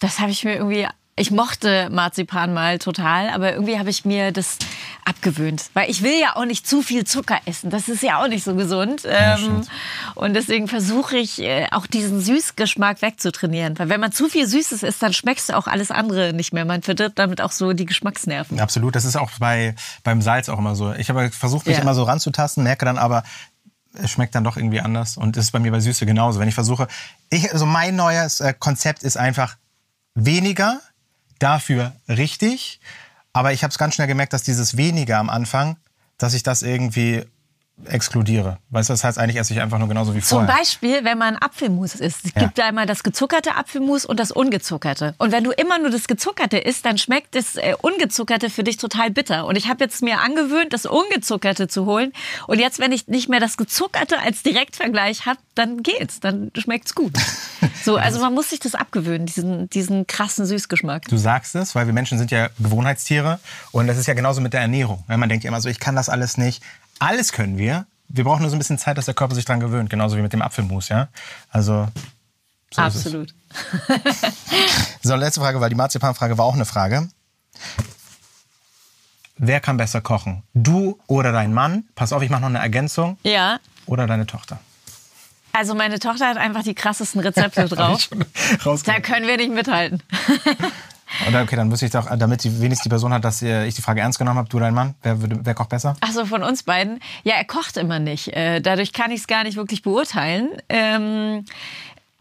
Das 0.00 0.18
habe 0.18 0.32
ich 0.32 0.44
mir 0.44 0.56
irgendwie 0.56 0.86
Ich 1.16 1.30
mochte 1.30 1.90
Marzipan 1.90 2.52
mal 2.52 2.80
total, 2.80 3.30
aber 3.30 3.52
irgendwie 3.52 3.78
habe 3.78 3.88
ich 3.88 4.04
mir 4.04 4.32
das 4.32 4.58
abgewöhnt. 5.04 5.66
Weil 5.72 5.88
ich 5.88 6.02
will 6.02 6.18
ja 6.20 6.34
auch 6.34 6.44
nicht 6.44 6.66
zu 6.66 6.82
viel 6.82 7.04
Zucker 7.04 7.38
essen. 7.46 7.70
Das 7.70 7.88
ist 7.88 8.02
ja 8.02 8.20
auch 8.20 8.26
nicht 8.26 8.42
so 8.42 8.56
gesund. 8.56 9.02
Ähm, 9.06 9.62
und 10.16 10.34
deswegen 10.34 10.66
versuche 10.66 11.16
ich 11.16 11.40
äh, 11.40 11.68
auch 11.70 11.86
diesen 11.86 12.20
Süßgeschmack 12.20 13.00
wegzutrainieren. 13.00 13.78
Weil 13.78 13.90
wenn 13.90 14.00
man 14.00 14.10
zu 14.10 14.28
viel 14.28 14.48
Süßes 14.48 14.82
isst, 14.82 15.00
dann 15.04 15.12
schmeckst 15.12 15.50
du 15.50 15.56
auch 15.56 15.68
alles 15.68 15.92
andere 15.92 16.32
nicht 16.32 16.52
mehr. 16.52 16.64
Man 16.64 16.82
verdirbt 16.82 17.16
damit 17.18 17.40
auch 17.40 17.52
so 17.52 17.72
die 17.74 17.86
Geschmacksnerven. 17.86 18.58
Absolut, 18.58 18.96
das 18.96 19.04
ist 19.04 19.14
auch 19.16 19.30
bei, 19.38 19.76
beim 20.02 20.20
Salz 20.20 20.48
auch 20.48 20.58
immer 20.58 20.74
so. 20.74 20.92
Ich 20.94 21.10
habe 21.10 21.30
versucht, 21.30 21.66
mich 21.66 21.76
Ja. 21.76 21.82
immer 21.82 21.94
so 21.94 22.02
ranzutasten, 22.02 22.64
merke 22.64 22.86
dann 22.86 22.98
aber, 22.98 23.22
es 23.92 24.10
schmeckt 24.10 24.34
dann 24.34 24.42
doch 24.42 24.56
irgendwie 24.56 24.80
anders. 24.80 25.16
Und 25.16 25.36
das 25.36 25.44
ist 25.44 25.50
bei 25.52 25.60
mir 25.60 25.70
bei 25.70 25.78
Süße 25.78 26.06
genauso. 26.06 26.40
Wenn 26.40 26.48
ich 26.48 26.54
versuche, 26.56 26.88
ich, 27.30 27.52
also 27.52 27.66
mein 27.66 27.94
neues 27.94 28.40
äh, 28.40 28.52
Konzept 28.58 29.04
ist 29.04 29.16
einfach 29.16 29.54
weniger, 30.16 30.80
dafür 31.44 31.92
richtig. 32.08 32.80
Aber 33.32 33.52
ich 33.52 33.62
habe 33.62 33.70
es 33.70 33.78
ganz 33.78 33.94
schnell 33.94 34.06
gemerkt, 34.06 34.32
dass 34.32 34.42
dieses 34.42 34.76
weniger 34.76 35.18
am 35.18 35.28
Anfang, 35.28 35.76
dass 36.18 36.34
ich 36.34 36.42
das 36.42 36.62
irgendwie 36.62 37.24
exkludiere. 37.86 38.58
Weißt 38.70 38.88
du, 38.88 38.92
das 38.92 39.04
heißt, 39.04 39.18
eigentlich 39.18 39.36
esse 39.36 39.52
ich 39.52 39.60
einfach 39.60 39.78
nur 39.78 39.88
genauso 39.88 40.14
wie 40.14 40.20
Zum 40.20 40.40
vorher. 40.46 40.56
Beispiel, 40.56 41.04
wenn 41.04 41.18
man 41.18 41.36
Apfelmus 41.36 41.94
isst. 41.96 42.24
Es 42.24 42.32
Ja. 42.34 42.42
gibt 42.42 42.58
da 42.58 42.66
einmal 42.66 42.86
das 42.86 43.02
gezuckerte 43.02 43.56
Apfelmus 43.56 44.04
und 44.04 44.20
das 44.20 44.30
ungezuckerte. 44.30 45.14
Und 45.18 45.32
wenn 45.32 45.44
du 45.44 45.50
immer 45.50 45.78
nur 45.78 45.90
das 45.90 46.06
gezuckerte 46.06 46.56
isst, 46.58 46.86
dann 46.86 46.98
schmeckt 46.98 47.34
das 47.34 47.56
äh, 47.56 47.74
ungezuckerte 47.82 48.48
für 48.48 48.62
dich 48.64 48.76
total 48.76 49.10
bitter. 49.10 49.46
Und 49.46 49.56
ich 49.56 49.68
habe 49.68 49.82
jetzt 49.84 50.02
mir 50.02 50.20
angewöhnt, 50.20 50.72
das 50.72 50.86
ungezuckerte 50.86 51.68
zu 51.68 51.84
holen. 51.86 52.12
Und 52.46 52.60
jetzt, 52.60 52.78
wenn 52.78 52.92
ich 52.92 53.08
nicht 53.08 53.28
mehr 53.28 53.40
das 53.40 53.56
gezuckerte 53.56 54.18
als 54.20 54.42
Direktvergleich 54.42 55.26
habe, 55.26 55.38
dann 55.54 55.82
geht's, 55.82 56.20
dann 56.20 56.50
schmeckt's 56.56 56.94
gut. 56.94 57.12
So, 57.82 57.96
also 57.96 58.18
man 58.20 58.32
muss 58.32 58.48
sich 58.50 58.60
das 58.60 58.74
abgewöhnen, 58.74 59.26
diesen, 59.26 59.68
diesen 59.68 60.06
krassen 60.06 60.46
Süßgeschmack. 60.46 61.06
Du 61.08 61.18
sagst 61.18 61.54
es, 61.54 61.74
weil 61.74 61.84
wir 61.86 61.92
Menschen 61.92 62.16
sind 62.16 62.30
ja 62.30 62.48
Gewohnheitstiere 62.58 63.40
und 63.72 63.86
das 63.88 63.98
ist 63.98 64.06
ja 64.06 64.14
genauso 64.14 64.40
mit 64.40 64.54
der 64.54 64.62
Ernährung. 64.62 65.04
Man 65.06 65.28
denkt 65.28 65.44
ja 65.44 65.48
immer 65.48 65.60
so, 65.60 65.68
ich 65.68 65.80
kann 65.80 65.94
das 65.94 66.08
alles 66.08 66.38
nicht. 66.38 66.62
Alles 66.98 67.32
können 67.32 67.58
wir. 67.58 67.86
Wir 68.08 68.24
brauchen 68.24 68.42
nur 68.42 68.50
so 68.50 68.56
ein 68.56 68.58
bisschen 68.58 68.78
Zeit, 68.78 68.98
dass 68.98 69.06
der 69.06 69.14
Körper 69.14 69.34
sich 69.34 69.44
dran 69.44 69.60
gewöhnt, 69.60 69.90
genauso 69.90 70.16
wie 70.16 70.22
mit 70.22 70.32
dem 70.32 70.42
Apfelmus, 70.42 70.88
ja? 70.88 71.08
Also 71.50 71.88
so. 72.74 72.82
Absolut. 72.82 73.34
So, 75.02 75.14
letzte 75.14 75.40
Frage, 75.40 75.60
weil 75.60 75.68
die 75.68 75.76
Marzipanfrage 75.76 76.36
war 76.38 76.44
auch 76.44 76.54
eine 76.54 76.64
Frage. 76.64 77.08
Wer 79.36 79.60
kann 79.60 79.76
besser 79.76 80.00
kochen? 80.00 80.42
Du 80.54 80.98
oder 81.06 81.30
dein 81.30 81.52
Mann? 81.52 81.84
Pass 81.94 82.12
auf, 82.12 82.22
ich 82.22 82.30
mache 82.30 82.40
noch 82.40 82.48
eine 82.48 82.58
Ergänzung. 82.58 83.16
Ja. 83.22 83.58
Oder 83.86 84.06
deine 84.06 84.26
Tochter? 84.26 84.58
Also 85.52 85.74
meine 85.74 86.00
Tochter 86.00 86.28
hat 86.28 86.36
einfach 86.36 86.64
die 86.64 86.74
krassesten 86.74 87.20
Rezepte 87.20 87.64
drauf. 87.68 88.08
Da 88.84 89.00
können 89.00 89.26
wir 89.28 89.36
nicht 89.36 89.52
mithalten. 89.52 90.02
Oder 91.28 91.42
okay, 91.42 91.56
dann 91.56 91.70
wüsste 91.70 91.86
ich 91.86 91.92
doch, 91.92 92.08
damit 92.16 92.44
die, 92.44 92.60
wenigstens 92.60 92.84
die 92.84 92.88
Person 92.88 93.12
hat, 93.12 93.24
dass 93.24 93.42
äh, 93.42 93.66
ich 93.66 93.74
die 93.74 93.82
Frage 93.82 94.00
ernst 94.00 94.18
genommen 94.18 94.38
habe, 94.38 94.48
du, 94.48 94.58
dein 94.58 94.74
Mann, 94.74 94.94
wer, 95.02 95.20
würde, 95.20 95.40
wer 95.42 95.54
kocht 95.54 95.70
besser? 95.70 95.96
Ach 96.00 96.12
so, 96.12 96.26
von 96.26 96.42
uns 96.42 96.62
beiden. 96.62 97.00
Ja, 97.22 97.34
er 97.34 97.44
kocht 97.44 97.76
immer 97.76 97.98
nicht. 97.98 98.28
Äh, 98.28 98.60
Dadurch 98.60 98.92
kann 98.92 99.10
ich 99.10 99.20
es 99.20 99.26
gar 99.26 99.44
nicht 99.44 99.56
wirklich 99.56 99.82
beurteilen. 99.82 100.50
Ähm, 100.68 101.44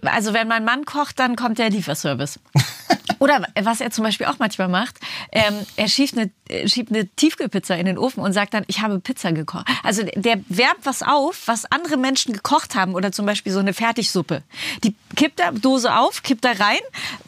also 0.02 0.34
wenn 0.34 0.48
mein 0.48 0.66
Mann 0.66 0.86
kocht, 0.86 1.20
dann 1.20 1.36
kommt 1.36 1.60
der 1.60 1.70
Lieferservice. 1.70 2.40
Oder 3.24 3.42
was 3.62 3.80
er 3.80 3.90
zum 3.90 4.04
Beispiel 4.04 4.28
auch 4.28 4.38
manchmal 4.38 4.68
macht, 4.68 5.00
ähm, 5.32 5.54
er 5.78 5.88
schiebt 5.88 6.18
eine, 6.18 6.30
äh, 6.50 6.68
schiebt 6.68 6.92
eine 6.92 7.08
Tiefkühlpizza 7.08 7.74
in 7.76 7.86
den 7.86 7.98
Ofen 7.98 8.22
und 8.22 8.34
sagt 8.34 8.54
dann, 8.54 8.66
ich 8.68 8.82
habe 8.82 9.00
Pizza 9.00 9.32
gekocht. 9.32 9.66
Also 9.82 10.04
der 10.14 10.42
wärmt 10.50 10.80
was 10.84 11.04
auf, 11.04 11.44
was 11.46 11.64
andere 11.72 11.96
Menschen 11.96 12.34
gekocht 12.34 12.76
haben 12.76 12.96
oder 12.96 13.14
zum 13.14 13.26
Beispiel 13.26 13.54
so 13.54 13.60
eine 13.60 13.74
Fertigsuppe. 13.74 14.44
Die 14.84 14.94
kippt 15.16 15.40
da 15.40 15.52
Dose 15.52 15.96
auf, 15.96 16.22
kippt 16.22 16.44
da 16.44 16.50
rein, 16.52 16.80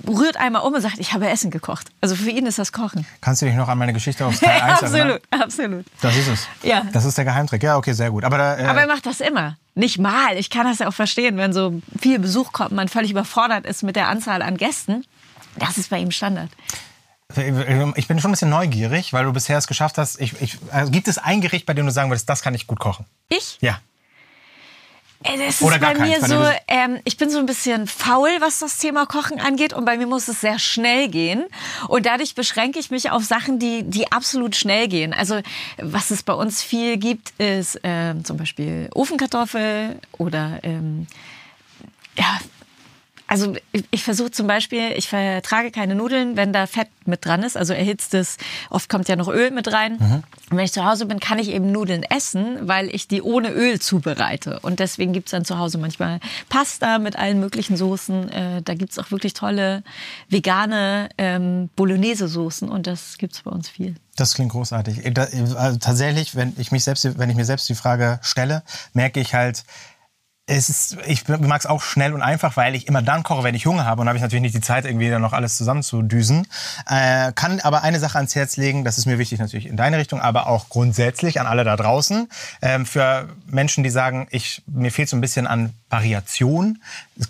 rührt 0.05 0.35
einmal 0.35 0.63
um 0.63 0.73
und 0.73 0.81
sagt, 0.81 0.99
ich 0.99 1.13
habe 1.13 1.29
Essen 1.29 1.49
gekocht. 1.49 1.87
Also 2.01 2.15
für 2.15 2.29
ihn 2.29 2.45
ist 2.45 2.59
das 2.59 2.73
Kochen. 2.73 3.05
Kannst 3.21 3.41
du 3.41 3.45
dich 3.45 3.55
noch 3.55 3.69
an 3.69 3.77
meine 3.77 3.93
Geschichte 3.93 4.25
aus 4.25 4.39
Teil 4.41 4.59
1 4.61 4.81
erinnern? 4.81 5.19
absolut, 5.31 5.41
absolut. 5.43 5.85
Das 6.01 6.17
ist 6.17 6.27
es. 6.27 6.47
Ja. 6.61 6.85
Das 6.91 7.05
ist 7.05 7.17
der 7.17 7.23
Geheimtrick. 7.23 7.63
Ja, 7.63 7.77
okay, 7.77 7.93
sehr 7.93 8.11
gut. 8.11 8.25
Aber, 8.25 8.37
da, 8.37 8.57
äh, 8.57 8.65
Aber 8.65 8.81
er 8.81 8.87
macht 8.87 9.05
das 9.05 9.21
immer. 9.21 9.55
Nicht 9.75 9.97
mal. 9.97 10.37
Ich 10.37 10.49
kann 10.49 10.65
das 10.65 10.79
ja 10.79 10.89
auch 10.89 10.93
verstehen, 10.93 11.37
wenn 11.37 11.53
so 11.53 11.81
viel 11.97 12.19
Besuch 12.19 12.51
kommt, 12.51 12.73
man 12.73 12.89
völlig 12.89 13.11
überfordert 13.11 13.65
ist 13.65 13.81
mit 13.83 13.95
der 13.95 14.09
Anzahl 14.09 14.41
an 14.41 14.57
Gästen. 14.57 15.05
Das 15.57 15.77
ist 15.77 15.89
bei 15.89 15.99
ihm 15.99 16.11
Standard. 16.11 16.49
ich 17.95 18.07
bin 18.07 18.19
schon 18.19 18.29
ein 18.29 18.33
bisschen 18.33 18.49
neugierig, 18.49 19.13
weil 19.13 19.25
du 19.25 19.33
bisher 19.33 19.57
es 19.57 19.67
geschafft 19.67 19.97
hast. 19.97 20.19
Ich, 20.21 20.39
ich, 20.41 20.57
also 20.71 20.91
gibt 20.91 21.07
es 21.07 21.17
ein 21.17 21.41
Gericht, 21.41 21.65
bei 21.65 21.73
dem 21.73 21.85
du 21.85 21.91
sagen 21.91 22.09
würdest, 22.09 22.29
das 22.29 22.41
kann 22.41 22.53
ich 22.53 22.67
gut 22.67 22.79
kochen? 22.79 23.05
Ich? 23.29 23.57
Ja. 23.61 23.79
Äh, 25.23 25.37
Das 25.37 25.55
ist 25.55 25.61
Oder 25.63 25.79
bei 25.79 25.93
keins, 25.93 26.21
mir 26.21 26.21
weil 26.21 26.29
so, 26.29 26.51
ähm, 26.67 26.99
ich 27.03 27.17
bin 27.17 27.29
so 27.29 27.39
ein 27.39 27.45
bisschen 27.45 27.87
faul, 27.87 28.29
was 28.41 28.59
das 28.59 28.77
Thema 28.77 29.05
Kochen 29.05 29.39
angeht 29.39 29.73
und 29.73 29.85
bei 29.85 29.97
mir 29.97 30.05
muss 30.07 30.27
es 30.27 30.41
sehr 30.41 30.59
schnell 30.59 31.07
gehen 31.09 31.45
und 31.87 32.05
dadurch 32.05 32.35
beschränke 32.35 32.79
ich 32.79 32.91
mich 32.91 33.09
auf 33.09 33.23
Sachen, 33.23 33.57
die, 33.57 33.83
die 33.83 34.11
absolut 34.11 34.55
schnell 34.55 34.87
gehen. 34.87 35.13
Also 35.13 35.41
was 35.77 36.11
es 36.11 36.21
bei 36.21 36.33
uns 36.33 36.61
viel 36.61 36.97
gibt, 36.97 37.31
ist 37.39 37.79
ähm, 37.83 38.23
zum 38.23 38.37
Beispiel 38.37 38.89
Ofenkartoffel 38.93 39.99
oder 40.11 40.59
ähm, 40.63 41.07
ja, 42.17 42.37
also 43.35 43.53
ich, 43.73 43.83
ich 43.91 44.03
versuche 44.03 44.31
zum 44.31 44.47
Beispiel, 44.47 44.93
ich 44.95 45.09
vertrage 45.09 45.69
keine 45.69 45.93
Nudeln, 45.93 46.37
wenn 46.37 46.53
da 46.53 46.67
Fett 46.67 46.87
mit 47.03 47.25
dran 47.25 47.43
ist, 47.43 47.57
also 47.57 47.73
erhitztes, 47.73 48.37
oft 48.69 48.87
kommt 48.87 49.09
ja 49.09 49.17
noch 49.17 49.27
Öl 49.27 49.51
mit 49.51 49.73
rein. 49.73 49.97
Und 50.49 50.57
wenn 50.57 50.63
ich 50.63 50.71
zu 50.71 50.85
Hause 50.85 51.05
bin, 51.05 51.19
kann 51.19 51.37
ich 51.37 51.49
eben 51.49 51.69
Nudeln 51.69 52.03
essen, 52.03 52.59
weil 52.61 52.87
ich 52.95 53.09
die 53.09 53.21
ohne 53.21 53.49
Öl 53.51 53.81
zubereite. 53.81 54.59
Und 54.61 54.79
deswegen 54.79 55.11
gibt's 55.11 55.31
dann 55.31 55.43
zu 55.43 55.59
Hause 55.59 55.77
manchmal 55.77 56.21
Pasta 56.47 56.97
mit 56.97 57.17
allen 57.17 57.41
möglichen 57.41 57.75
Soßen. 57.75 58.29
Äh, 58.29 58.61
da 58.61 58.73
gibt's 58.73 58.97
auch 58.97 59.11
wirklich 59.11 59.33
tolle 59.33 59.83
vegane 60.29 61.09
ähm, 61.17 61.69
Bolognese-Soßen 61.75 62.69
und 62.69 62.87
das 62.87 63.17
gibt's 63.17 63.41
bei 63.41 63.51
uns 63.51 63.67
viel. 63.67 63.95
Das 64.15 64.33
klingt 64.33 64.53
großartig. 64.53 65.01
Da, 65.13 65.23
also 65.57 65.77
tatsächlich, 65.77 66.35
wenn 66.37 66.53
ich, 66.57 66.71
mich 66.71 66.85
selbst, 66.85 67.19
wenn 67.19 67.29
ich 67.29 67.35
mir 67.35 67.43
selbst 67.43 67.67
die 67.67 67.75
Frage 67.75 68.19
stelle, 68.21 68.63
merke 68.93 69.19
ich 69.19 69.33
halt, 69.33 69.65
es 70.47 70.69
ist, 70.69 70.97
ich 71.07 71.27
mag 71.27 71.59
es 71.59 71.65
auch 71.65 71.81
schnell 71.81 72.13
und 72.13 72.21
einfach, 72.21 72.55
weil 72.55 72.75
ich 72.75 72.87
immer 72.87 73.01
dann 73.01 73.23
koche, 73.23 73.43
wenn 73.43 73.55
ich 73.55 73.65
Hunger 73.65 73.85
habe. 73.85 74.01
Und 74.01 74.07
habe 74.07 74.17
ich 74.17 74.21
natürlich 74.21 74.43
nicht 74.43 74.55
die 74.55 74.61
Zeit, 74.61 74.85
irgendwie 74.85 75.09
dann 75.09 75.21
noch 75.21 75.33
alles 75.33 75.57
zusammenzudüsen. 75.57 76.47
Äh, 76.87 77.31
kann 77.33 77.59
aber 77.61 77.81
eine 77.81 77.99
Sache 77.99 78.17
ans 78.17 78.35
Herz 78.35 78.55
legen, 78.55 78.83
das 78.83 78.99
ist 78.99 79.07
mir 79.07 79.17
wichtig 79.17 79.39
natürlich 79.39 79.65
in 79.65 79.75
deine 79.75 79.97
Richtung, 79.97 80.21
aber 80.21 80.47
auch 80.47 80.69
grundsätzlich 80.69 81.39
an 81.39 81.47
alle 81.47 81.63
da 81.63 81.75
draußen. 81.75 82.29
Ähm, 82.61 82.85
für 82.85 83.27
Menschen, 83.47 83.83
die 83.83 83.89
sagen, 83.89 84.27
ich, 84.29 84.61
mir 84.67 84.91
fehlt 84.91 85.09
so 85.09 85.17
ein 85.17 85.21
bisschen 85.21 85.47
an 85.47 85.73
Variation, 85.89 86.79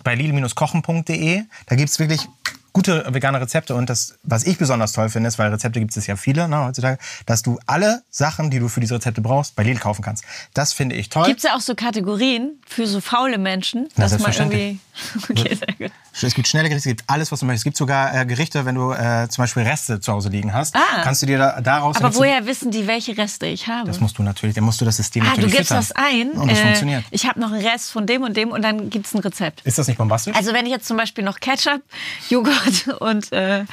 bei 0.04 0.16
lili-kochen.de. 0.16 1.44
Da 1.68 1.76
gibt's 1.76 2.00
wirklich 2.00 2.28
gute 2.76 3.06
vegane 3.08 3.40
Rezepte 3.40 3.74
und 3.74 3.90
das, 3.90 4.16
was 4.24 4.44
ich 4.44 4.58
besonders 4.58 4.92
toll 4.92 5.08
finde, 5.08 5.30
ist, 5.30 5.40
weil 5.40 5.50
Rezepte 5.50 5.80
gibt 5.80 5.96
es 5.96 6.06
ja 6.08 6.18
viele 6.18 6.50
ne, 6.50 6.66
heutzutage, 6.66 6.98
dass 7.26 7.42
du 7.42 7.58
alle 7.68 8.04
Sachen, 8.10 8.52
die 8.52 8.60
du 8.60 8.68
für 8.68 8.82
diese 8.82 8.96
Rezepte 8.96 9.22
brauchst, 9.22 9.56
bei 9.56 9.64
Lidl 9.64 9.80
kaufen 9.80 10.02
kannst. 10.04 10.26
Das 10.54 10.74
finde 10.74 10.96
ich 10.96 11.08
toll. 11.08 11.26
Gibt's 11.28 11.44
ja 11.44 11.56
auch 11.56 11.62
so 11.62 11.74
Kategorien 11.74 12.60
für 12.68 12.86
so 12.86 13.00
faule 13.00 13.38
Menschen, 13.38 13.88
Na, 13.96 14.04
dass 14.10 14.20
man 14.20 14.34
irgendwie. 14.34 14.80
Okay, 15.30 15.56
sehr 15.56 15.68
gut. 15.78 15.92
Es 16.22 16.34
gibt 16.34 16.48
schnelle 16.48 16.70
Gerichte, 16.70 16.90
es 16.90 16.96
gibt 16.98 17.10
alles, 17.10 17.30
was 17.30 17.42
du 17.42 17.46
möchtest. 17.46 17.62
Es 17.62 17.64
gibt 17.66 17.76
sogar 17.76 18.16
äh, 18.16 18.26
Gerichte, 18.26 18.64
wenn 18.64 18.76
du 18.76 18.94
äh, 18.94 19.28
zum 19.28 19.42
Beispiel 19.44 19.64
Reste 19.64 20.00
zu 20.00 20.14
Hause 20.14 20.30
liegen 20.30 20.54
hast, 20.54 20.74
Ah. 20.74 21.02
kannst 21.04 21.22
du 21.22 21.26
dir 21.26 21.38
da, 21.38 21.60
daraus... 21.60 21.98
Aber 21.98 22.12
du- 22.12 22.20
woher 22.20 22.46
wissen 22.46 22.72
die, 22.72 22.88
welche 22.88 23.18
Reste 23.18 23.46
ich 23.46 23.68
habe? 23.68 23.88
Das 23.88 24.00
musst 24.00 24.18
du 24.18 24.24
natürlich, 24.24 24.56
dann 24.56 24.64
musst 24.64 24.80
du 24.80 24.86
das 24.86 24.96
System 24.96 25.24
ah, 25.24 25.26
du 25.26 25.30
natürlich 25.32 25.52
gibst 25.58 25.68
füttern. 25.68 25.86
das 25.90 25.92
ein. 25.98 26.32
Und 26.32 26.50
das 26.50 26.60
äh, 26.60 26.62
funktioniert. 26.62 27.04
Ich 27.12 27.28
habe 27.28 27.42
noch 27.42 27.52
einen 27.52 27.66
Rest 27.66 27.92
von 27.92 28.08
dem 28.08 28.22
und 28.24 28.38
dem 28.38 28.52
und 28.52 28.62
dann 28.62 28.90
gibt's 28.90 29.14
ein 29.14 29.20
Rezept. 29.20 29.64
Ist 29.66 29.78
das 29.78 29.88
nicht 29.90 29.98
bombastisch? 29.98 30.34
Also 30.34 30.54
wenn 30.54 30.66
ich 30.66 30.72
jetzt 30.72 30.88
zum 30.88 30.96
Beispiel 30.96 31.26
noch 31.26 31.42
Ketchup, 31.42 31.82
Joghurt 32.30 32.65
und 33.00 33.32
äh, 33.32 33.66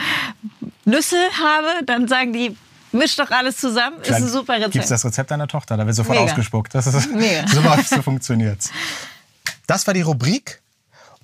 Nüsse 0.85 1.17
habe, 1.39 1.85
dann 1.87 2.09
sagen 2.09 2.33
die, 2.33 2.57
misch 2.93 3.17
doch 3.17 3.31
alles 3.31 3.57
zusammen, 3.57 4.01
ist 4.03 4.13
ein 4.13 4.29
super 4.29 4.55
Rezept. 4.55 4.91
das 4.91 5.05
Rezept 5.05 5.31
deiner 5.31 5.49
Tochter, 5.49 5.77
da 5.77 5.87
wird 5.87 5.97
sofort 5.97 6.19
Mega. 6.19 6.31
ausgespuckt. 6.31 6.75
Das 6.75 6.87
ist 6.87 7.11
Mega. 7.11 7.47
super, 7.53 7.79
so 7.83 8.03
funktioniert's. 8.03 8.71
Das 9.67 9.87
war 9.87 9.95
die 9.95 10.03
Rubrik. 10.03 10.61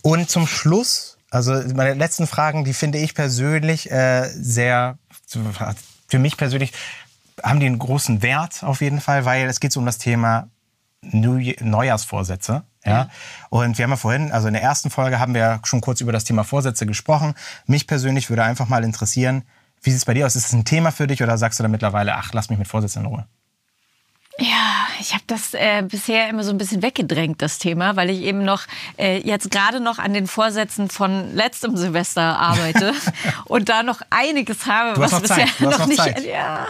Und 0.03 0.31
zum 0.31 0.47
Schluss, 0.47 1.19
also 1.31 1.53
meine 1.75 1.95
letzten 1.95 2.27
Fragen, 2.27 2.65
die 2.65 2.73
finde 2.73 2.99
ich 2.99 3.15
persönlich 3.15 3.91
äh, 3.91 4.29
sehr, 4.29 4.97
für 6.07 6.19
mich 6.19 6.37
persönlich, 6.37 6.73
haben 7.43 7.61
die 7.61 7.67
einen 7.67 7.79
großen 7.79 8.23
Wert 8.23 8.63
auf 8.63 8.81
jeden 8.81 9.01
Fall, 9.01 9.25
weil 9.25 9.49
es 9.49 9.61
geht 9.61 9.73
so 9.73 9.81
um 9.81 9.87
das 9.87 9.99
Thema 9.99 10.49
Neujahrsvorsätze. 11.03 12.63
Ja? 12.85 13.09
Und 13.51 13.79
wir 13.79 13.85
haben 13.85 13.91
ja 13.91 13.97
vorhin, 13.97 14.33
also 14.33 14.49
in 14.49 14.55
der 14.55 14.63
ersten 14.63 14.91
Folge 14.91 15.19
haben 15.19 15.35
wir 15.35 15.61
schon 15.65 15.81
kurz 15.81 16.01
über 16.01 16.13
das 16.13 16.25
Thema 16.25 16.45
Vorsätze 16.45 16.87
gesprochen. 16.87 17.35
Mich 17.67 17.87
persönlich 17.87 18.31
würde 18.31 18.45
einfach 18.45 18.69
mal 18.69 18.85
interessieren, 18.85 19.43
wie 19.83 19.91
sieht 19.91 19.99
es 19.99 20.05
bei 20.05 20.15
dir 20.15 20.27
aus? 20.27 20.37
Ist 20.37 20.47
es 20.47 20.53
ein 20.53 20.65
Thema 20.65 20.91
für 20.91 21.07
dich 21.07 21.23
oder 21.23 21.39
sagst 21.39 21.59
du 21.59 21.63
da 21.63 21.69
mittlerweile, 21.69 22.15
ach, 22.15 22.33
lass 22.33 22.51
mich 22.51 22.59
mit 22.59 22.69
Vorsätzen 22.69 23.05
in 23.05 23.07
Ruhe? 23.07 23.27
Ja, 24.41 24.87
ich 25.01 25.15
habe 25.15 25.25
das 25.27 25.53
äh, 25.53 25.83
bisher 25.83 26.29
immer 26.29 26.45
so 26.45 26.53
ein 26.53 26.59
bisschen 26.59 26.81
weggedrängt, 26.81 27.43
das 27.43 27.59
Thema, 27.59 27.97
weil 27.97 28.09
ich 28.09 28.23
eben 28.23 28.45
noch 28.45 28.63
äh, 28.97 29.19
jetzt 29.19 29.51
gerade 29.51 29.81
noch 29.81 29.99
an 29.99 30.15
den 30.15 30.29
Vorsätzen 30.29 30.89
von 30.89 31.35
letztem 31.35 31.77
Silvester 31.77 32.39
arbeite 32.39 32.95
und 33.47 33.69
da 33.69 33.83
noch 33.83 34.01
einiges 34.11 34.67
habe, 34.67 35.01
was 35.01 35.21
bisher 35.21 35.39
Zeit. 35.39 35.61
Noch, 35.61 35.79
noch 35.79 35.87
nicht. 35.87 35.99
Zeit. 35.99 36.25
Ja, 36.25 36.69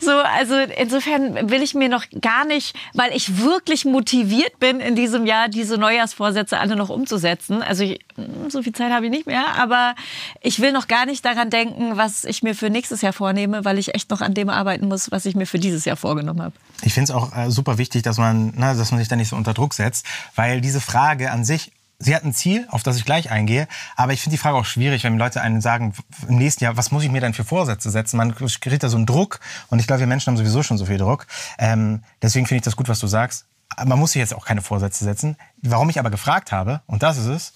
so 0.00 0.12
also 0.12 0.54
insofern 0.54 1.50
will 1.50 1.62
ich 1.62 1.74
mir 1.74 1.90
noch 1.90 2.06
gar 2.22 2.46
nicht, 2.46 2.74
weil 2.94 3.14
ich 3.14 3.42
wirklich 3.42 3.84
motiviert 3.84 4.58
bin 4.58 4.80
in 4.80 4.96
diesem 4.96 5.26
Jahr 5.26 5.50
diese 5.50 5.76
Neujahrsvorsätze 5.76 6.58
alle 6.58 6.76
noch 6.76 6.88
umzusetzen. 6.88 7.60
Also 7.62 7.84
ich, 7.84 8.00
hm, 8.16 8.48
so 8.48 8.62
viel 8.62 8.72
Zeit 8.72 8.90
habe 8.90 9.04
ich 9.04 9.10
nicht 9.10 9.26
mehr, 9.26 9.48
aber 9.58 9.94
ich 10.40 10.60
will 10.60 10.72
noch 10.72 10.88
gar 10.88 11.04
nicht 11.04 11.26
daran 11.26 11.50
denken, 11.50 11.98
was 11.98 12.24
ich 12.24 12.42
mir 12.42 12.54
für 12.54 12.70
nächstes 12.70 13.02
Jahr 13.02 13.12
vornehme, 13.12 13.66
weil 13.66 13.78
ich 13.78 13.94
echt 13.94 14.08
noch 14.08 14.22
an 14.22 14.32
dem 14.32 14.48
arbeiten 14.48 14.88
muss, 14.88 15.10
was 15.10 15.26
ich 15.26 15.34
mir 15.34 15.46
für 15.46 15.58
dieses 15.58 15.84
Jahr 15.84 15.96
vorgenommen 15.96 16.40
habe. 16.40 16.53
Ich 16.82 16.92
finde 16.92 17.10
es 17.12 17.16
auch 17.16 17.36
äh, 17.36 17.50
super 17.50 17.78
wichtig, 17.78 18.02
dass 18.02 18.18
man, 18.18 18.54
ne, 18.54 18.74
dass 18.76 18.90
man 18.90 18.98
sich 18.98 19.08
da 19.08 19.16
nicht 19.16 19.28
so 19.28 19.36
unter 19.36 19.54
Druck 19.54 19.74
setzt, 19.74 20.06
weil 20.34 20.60
diese 20.60 20.80
Frage 20.80 21.30
an 21.30 21.44
sich, 21.44 21.72
sie 21.98 22.14
hat 22.14 22.24
ein 22.24 22.34
Ziel, 22.34 22.66
auf 22.70 22.82
das 22.82 22.96
ich 22.96 23.04
gleich 23.04 23.30
eingehe, 23.30 23.68
aber 23.96 24.12
ich 24.12 24.20
finde 24.20 24.34
die 24.34 24.40
Frage 24.40 24.56
auch 24.56 24.64
schwierig, 24.64 25.04
wenn 25.04 25.16
Leute 25.16 25.40
einen 25.40 25.60
sagen, 25.60 25.94
im 26.28 26.36
nächsten 26.36 26.64
Jahr, 26.64 26.76
was 26.76 26.90
muss 26.90 27.04
ich 27.04 27.10
mir 27.10 27.20
denn 27.20 27.34
für 27.34 27.44
Vorsätze 27.44 27.90
setzen? 27.90 28.16
Man 28.16 28.34
kriegt 28.34 28.82
da 28.82 28.88
so 28.88 28.96
einen 28.96 29.06
Druck 29.06 29.40
und 29.68 29.78
ich 29.78 29.86
glaube, 29.86 30.00
wir 30.00 30.06
Menschen 30.06 30.30
haben 30.30 30.36
sowieso 30.36 30.62
schon 30.62 30.76
so 30.76 30.86
viel 30.86 30.98
Druck. 30.98 31.26
Ähm, 31.58 32.02
deswegen 32.20 32.46
finde 32.46 32.58
ich 32.58 32.64
das 32.64 32.76
gut, 32.76 32.88
was 32.88 32.98
du 32.98 33.06
sagst. 33.06 33.46
Man 33.84 33.98
muss 33.98 34.12
sich 34.12 34.20
jetzt 34.20 34.34
auch 34.34 34.44
keine 34.44 34.62
Vorsätze 34.62 35.04
setzen. 35.04 35.36
Warum 35.62 35.88
ich 35.88 35.98
aber 35.98 36.10
gefragt 36.10 36.52
habe, 36.52 36.82
und 36.86 37.02
das 37.02 37.16
ist 37.16 37.26
es, 37.26 37.52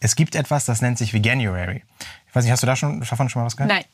es 0.00 0.14
gibt 0.14 0.34
etwas, 0.34 0.64
das 0.64 0.80
nennt 0.80 0.98
sich 0.98 1.12
Veganuary. 1.12 1.82
Ich 2.28 2.34
weiß 2.34 2.44
nicht, 2.44 2.52
hast 2.52 2.62
du 2.62 2.66
da 2.66 2.76
schon, 2.76 3.00
davon 3.00 3.28
schon 3.28 3.42
mal 3.42 3.46
was 3.46 3.56
gehört? 3.56 3.72
Nein. 3.72 3.84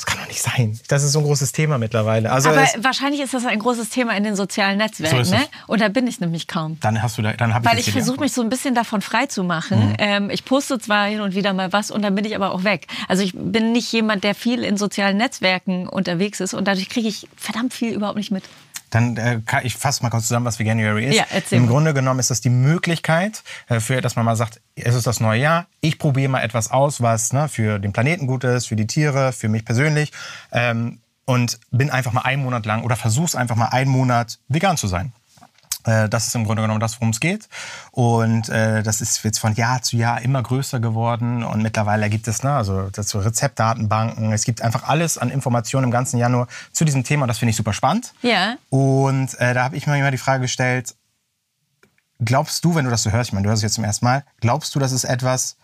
Das 0.00 0.06
kann 0.06 0.18
doch 0.18 0.28
nicht 0.28 0.40
sein. 0.40 0.80
Das 0.88 1.02
ist 1.04 1.12
so 1.12 1.18
ein 1.18 1.26
großes 1.26 1.52
Thema 1.52 1.76
mittlerweile. 1.76 2.32
Also 2.32 2.48
Aber 2.48 2.62
es, 2.62 2.82
wahrscheinlich 2.82 3.20
ist 3.20 3.34
das 3.34 3.44
ein 3.44 3.58
großes 3.58 3.90
Thema 3.90 4.16
in 4.16 4.24
den 4.24 4.34
sozialen 4.34 4.78
Netzwerken, 4.78 5.16
So 5.16 5.20
ist 5.20 5.30
ne? 5.30 5.44
Und 5.66 5.82
da 5.82 5.88
bin 5.88 6.06
ich 6.06 6.20
nämlich 6.20 6.48
kaum. 6.48 6.78
dann 6.80 7.02
hast 7.02 7.18
du 7.18 7.22
da, 7.22 7.34
dann 7.34 7.52
habe 7.52 7.66
Weil 7.66 7.78
ich 7.78 7.84
hier 7.84 7.92
die 7.92 7.98
versuche 7.98 8.18
mich 8.18 8.32
so 8.32 8.40
ein 8.40 8.48
bisschen 8.48 8.74
davon 8.74 9.02
frei 9.02 9.26
zu 9.26 9.44
machen. 9.44 9.94
Ähm, 9.98 10.30
ich 10.30 10.46
poste 10.46 10.78
zwar 10.78 11.04
hin 11.04 11.20
und 11.20 11.34
wieder 11.34 11.52
mal 11.52 11.74
was 11.74 11.90
und 11.90 12.00
dann 12.00 12.14
bin 12.14 12.24
ich 12.24 12.34
aber 12.34 12.54
auch 12.54 12.64
weg. 12.64 12.86
Also 13.08 13.22
ich 13.22 13.34
bin 13.34 13.72
nicht 13.72 13.92
jemand, 13.92 14.24
der 14.24 14.34
viel 14.34 14.64
in 14.64 14.78
sozialen 14.78 15.18
Netzwerken 15.18 15.86
unterwegs 15.86 16.40
ist 16.40 16.54
und 16.54 16.66
dadurch 16.66 16.88
kriege 16.88 17.06
ich 17.08 17.28
verdammt 17.36 17.74
viel 17.74 17.92
überhaupt 17.92 18.16
nicht 18.16 18.30
mit. 18.30 18.44
Dann 18.90 19.16
äh, 19.16 19.40
kann 19.44 19.64
ich 19.64 19.76
fasse 19.76 20.02
mal 20.02 20.10
kurz 20.10 20.26
zusammen, 20.26 20.46
was 20.46 20.58
Veganuary 20.58 21.06
ist. 21.06 21.16
Ja, 21.16 21.24
erzähl 21.30 21.58
Im 21.58 21.64
mal. 21.64 21.72
Grunde 21.72 21.94
genommen 21.94 22.20
ist 22.20 22.30
das 22.30 22.40
die 22.40 22.50
Möglichkeit, 22.50 23.42
äh, 23.68 23.80
für, 23.80 24.00
dass 24.00 24.16
man 24.16 24.24
mal 24.24 24.36
sagt, 24.36 24.60
es 24.74 24.94
ist 24.94 25.06
das 25.06 25.20
neue 25.20 25.40
Jahr, 25.40 25.66
ich 25.80 25.98
probiere 25.98 26.28
mal 26.28 26.42
etwas 26.42 26.70
aus, 26.70 27.00
was 27.00 27.32
ne, 27.32 27.48
für 27.48 27.78
den 27.78 27.92
Planeten 27.92 28.26
gut 28.26 28.44
ist, 28.44 28.66
für 28.66 28.76
die 28.76 28.86
Tiere, 28.86 29.32
für 29.32 29.48
mich 29.48 29.64
persönlich. 29.64 30.12
Ähm, 30.52 30.98
und 31.24 31.60
bin 31.70 31.90
einfach 31.90 32.12
mal 32.12 32.22
einen 32.22 32.42
Monat 32.42 32.66
lang 32.66 32.82
oder 32.82 32.96
versuch's 32.96 33.36
einfach 33.36 33.54
mal 33.54 33.68
einen 33.68 33.90
Monat 33.90 34.40
vegan 34.48 34.76
zu 34.76 34.88
sein. 34.88 35.12
Äh, 35.84 36.08
Das 36.08 36.26
ist 36.26 36.34
im 36.34 36.44
Grunde 36.44 36.62
genommen 36.62 36.80
das, 36.80 36.96
worum 36.96 37.10
es 37.10 37.20
geht. 37.20 37.48
Und 37.92 38.48
äh, 38.48 38.82
das 38.82 39.00
ist 39.00 39.22
jetzt 39.24 39.38
von 39.38 39.54
Jahr 39.54 39.82
zu 39.82 39.96
Jahr 39.96 40.22
immer 40.22 40.42
größer 40.42 40.80
geworden. 40.80 41.42
Und 41.44 41.62
mittlerweile 41.62 42.08
gibt 42.10 42.28
es 42.28 42.42
ne, 42.42 42.52
also 42.52 42.88
dazu 42.90 43.18
Rezeptdatenbanken. 43.18 44.32
Es 44.32 44.44
gibt 44.44 44.62
einfach 44.62 44.88
alles 44.88 45.18
an 45.18 45.30
Informationen 45.30 45.84
im 45.84 45.90
ganzen 45.90 46.18
Jahr 46.18 46.28
nur 46.28 46.48
zu 46.72 46.84
diesem 46.84 47.04
Thema. 47.04 47.24
Und 47.24 47.28
das 47.28 47.38
finde 47.38 47.50
ich 47.50 47.56
super 47.56 47.72
spannend. 47.72 48.12
Ja. 48.22 48.56
Und 48.70 49.38
äh, 49.40 49.54
da 49.54 49.64
habe 49.64 49.76
ich 49.76 49.86
mir 49.86 49.98
immer 49.98 50.10
die 50.10 50.18
Frage 50.18 50.42
gestellt, 50.42 50.94
glaubst 52.18 52.64
du, 52.64 52.74
wenn 52.74 52.84
du 52.84 52.90
das 52.90 53.02
so 53.02 53.10
hörst, 53.10 53.30
ich 53.30 53.32
meine, 53.32 53.44
du 53.44 53.50
hörst 53.50 53.60
es 53.60 53.64
jetzt 53.64 53.74
zum 53.74 53.84
ersten 53.84 54.04
Mal, 54.04 54.24
glaubst 54.40 54.74
du, 54.74 54.78
das 54.78 54.92
ist 54.92 55.04
etwas, 55.04 55.56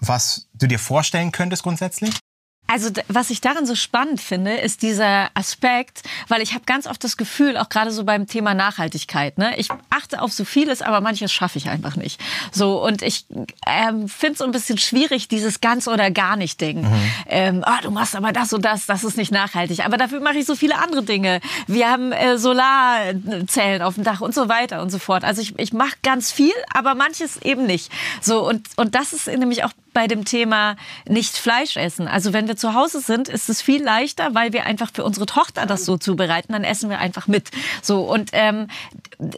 was 0.00 0.46
du 0.54 0.66
dir 0.66 0.78
vorstellen 0.78 1.32
könntest 1.32 1.62
grundsätzlich? 1.62 2.14
Also 2.70 2.90
was 3.08 3.30
ich 3.30 3.40
daran 3.40 3.66
so 3.66 3.74
spannend 3.74 4.20
finde, 4.20 4.56
ist 4.56 4.82
dieser 4.82 5.30
Aspekt, 5.34 6.02
weil 6.28 6.42
ich 6.42 6.52
habe 6.52 6.64
ganz 6.66 6.86
oft 6.86 7.02
das 7.02 7.16
Gefühl, 7.16 7.56
auch 7.56 7.70
gerade 7.70 7.90
so 7.90 8.04
beim 8.04 8.26
Thema 8.26 8.52
Nachhaltigkeit, 8.52 9.38
ne, 9.38 9.56
ich 9.56 9.68
achte 9.90 10.20
auf 10.20 10.32
so 10.32 10.44
vieles, 10.44 10.82
aber 10.82 11.00
manches 11.00 11.32
schaffe 11.32 11.58
ich 11.58 11.68
einfach 11.70 11.96
nicht. 11.96 12.20
So 12.52 12.84
und 12.84 13.00
ich 13.02 13.24
ähm, 13.66 14.08
finde 14.08 14.32
es 14.32 14.38
so 14.38 14.44
ein 14.44 14.50
bisschen 14.52 14.76
schwierig, 14.76 15.28
dieses 15.28 15.60
ganz 15.60 15.88
oder 15.88 16.10
gar 16.10 16.36
nicht 16.36 16.60
Ding. 16.60 16.86
Ähm, 17.26 17.62
ah, 17.64 17.80
du 17.82 17.90
machst 17.90 18.14
aber 18.14 18.32
das 18.32 18.52
und 18.52 18.64
das, 18.64 18.86
das 18.86 19.02
ist 19.02 19.16
nicht 19.16 19.32
nachhaltig. 19.32 19.84
Aber 19.84 19.96
dafür 19.96 20.20
mache 20.20 20.38
ich 20.38 20.46
so 20.46 20.54
viele 20.54 20.76
andere 20.76 21.02
Dinge. 21.02 21.40
Wir 21.66 21.90
haben 21.90 22.12
äh, 22.12 22.36
Solarzellen 22.36 23.80
auf 23.80 23.94
dem 23.94 24.04
Dach 24.04 24.20
und 24.20 24.34
so 24.34 24.48
weiter 24.48 24.82
und 24.82 24.90
so 24.90 24.98
fort. 24.98 25.24
Also 25.24 25.40
ich, 25.40 25.58
ich 25.58 25.72
mache 25.72 25.96
ganz 26.02 26.30
viel, 26.30 26.52
aber 26.72 26.94
manches 26.94 27.38
eben 27.38 27.64
nicht. 27.66 27.90
So 28.20 28.46
und 28.46 28.66
und 28.76 28.94
das 28.94 29.12
ist 29.14 29.26
nämlich 29.26 29.64
auch 29.64 29.72
bei 29.98 30.06
dem 30.06 30.24
Thema 30.24 30.76
nicht 31.08 31.36
Fleisch 31.36 31.76
essen. 31.76 32.06
Also 32.06 32.32
wenn 32.32 32.46
wir 32.46 32.56
zu 32.56 32.72
Hause 32.72 33.00
sind, 33.00 33.28
ist 33.28 33.48
es 33.48 33.60
viel 33.60 33.82
leichter, 33.82 34.32
weil 34.32 34.52
wir 34.52 34.64
einfach 34.64 34.92
für 34.94 35.02
unsere 35.02 35.26
Tochter 35.26 35.66
das 35.66 35.84
so 35.84 35.96
zubereiten, 35.98 36.52
dann 36.52 36.62
essen 36.62 36.88
wir 36.88 37.00
einfach 37.00 37.26
mit. 37.26 37.50
So 37.82 38.02
und 38.02 38.30
ähm, 38.32 38.68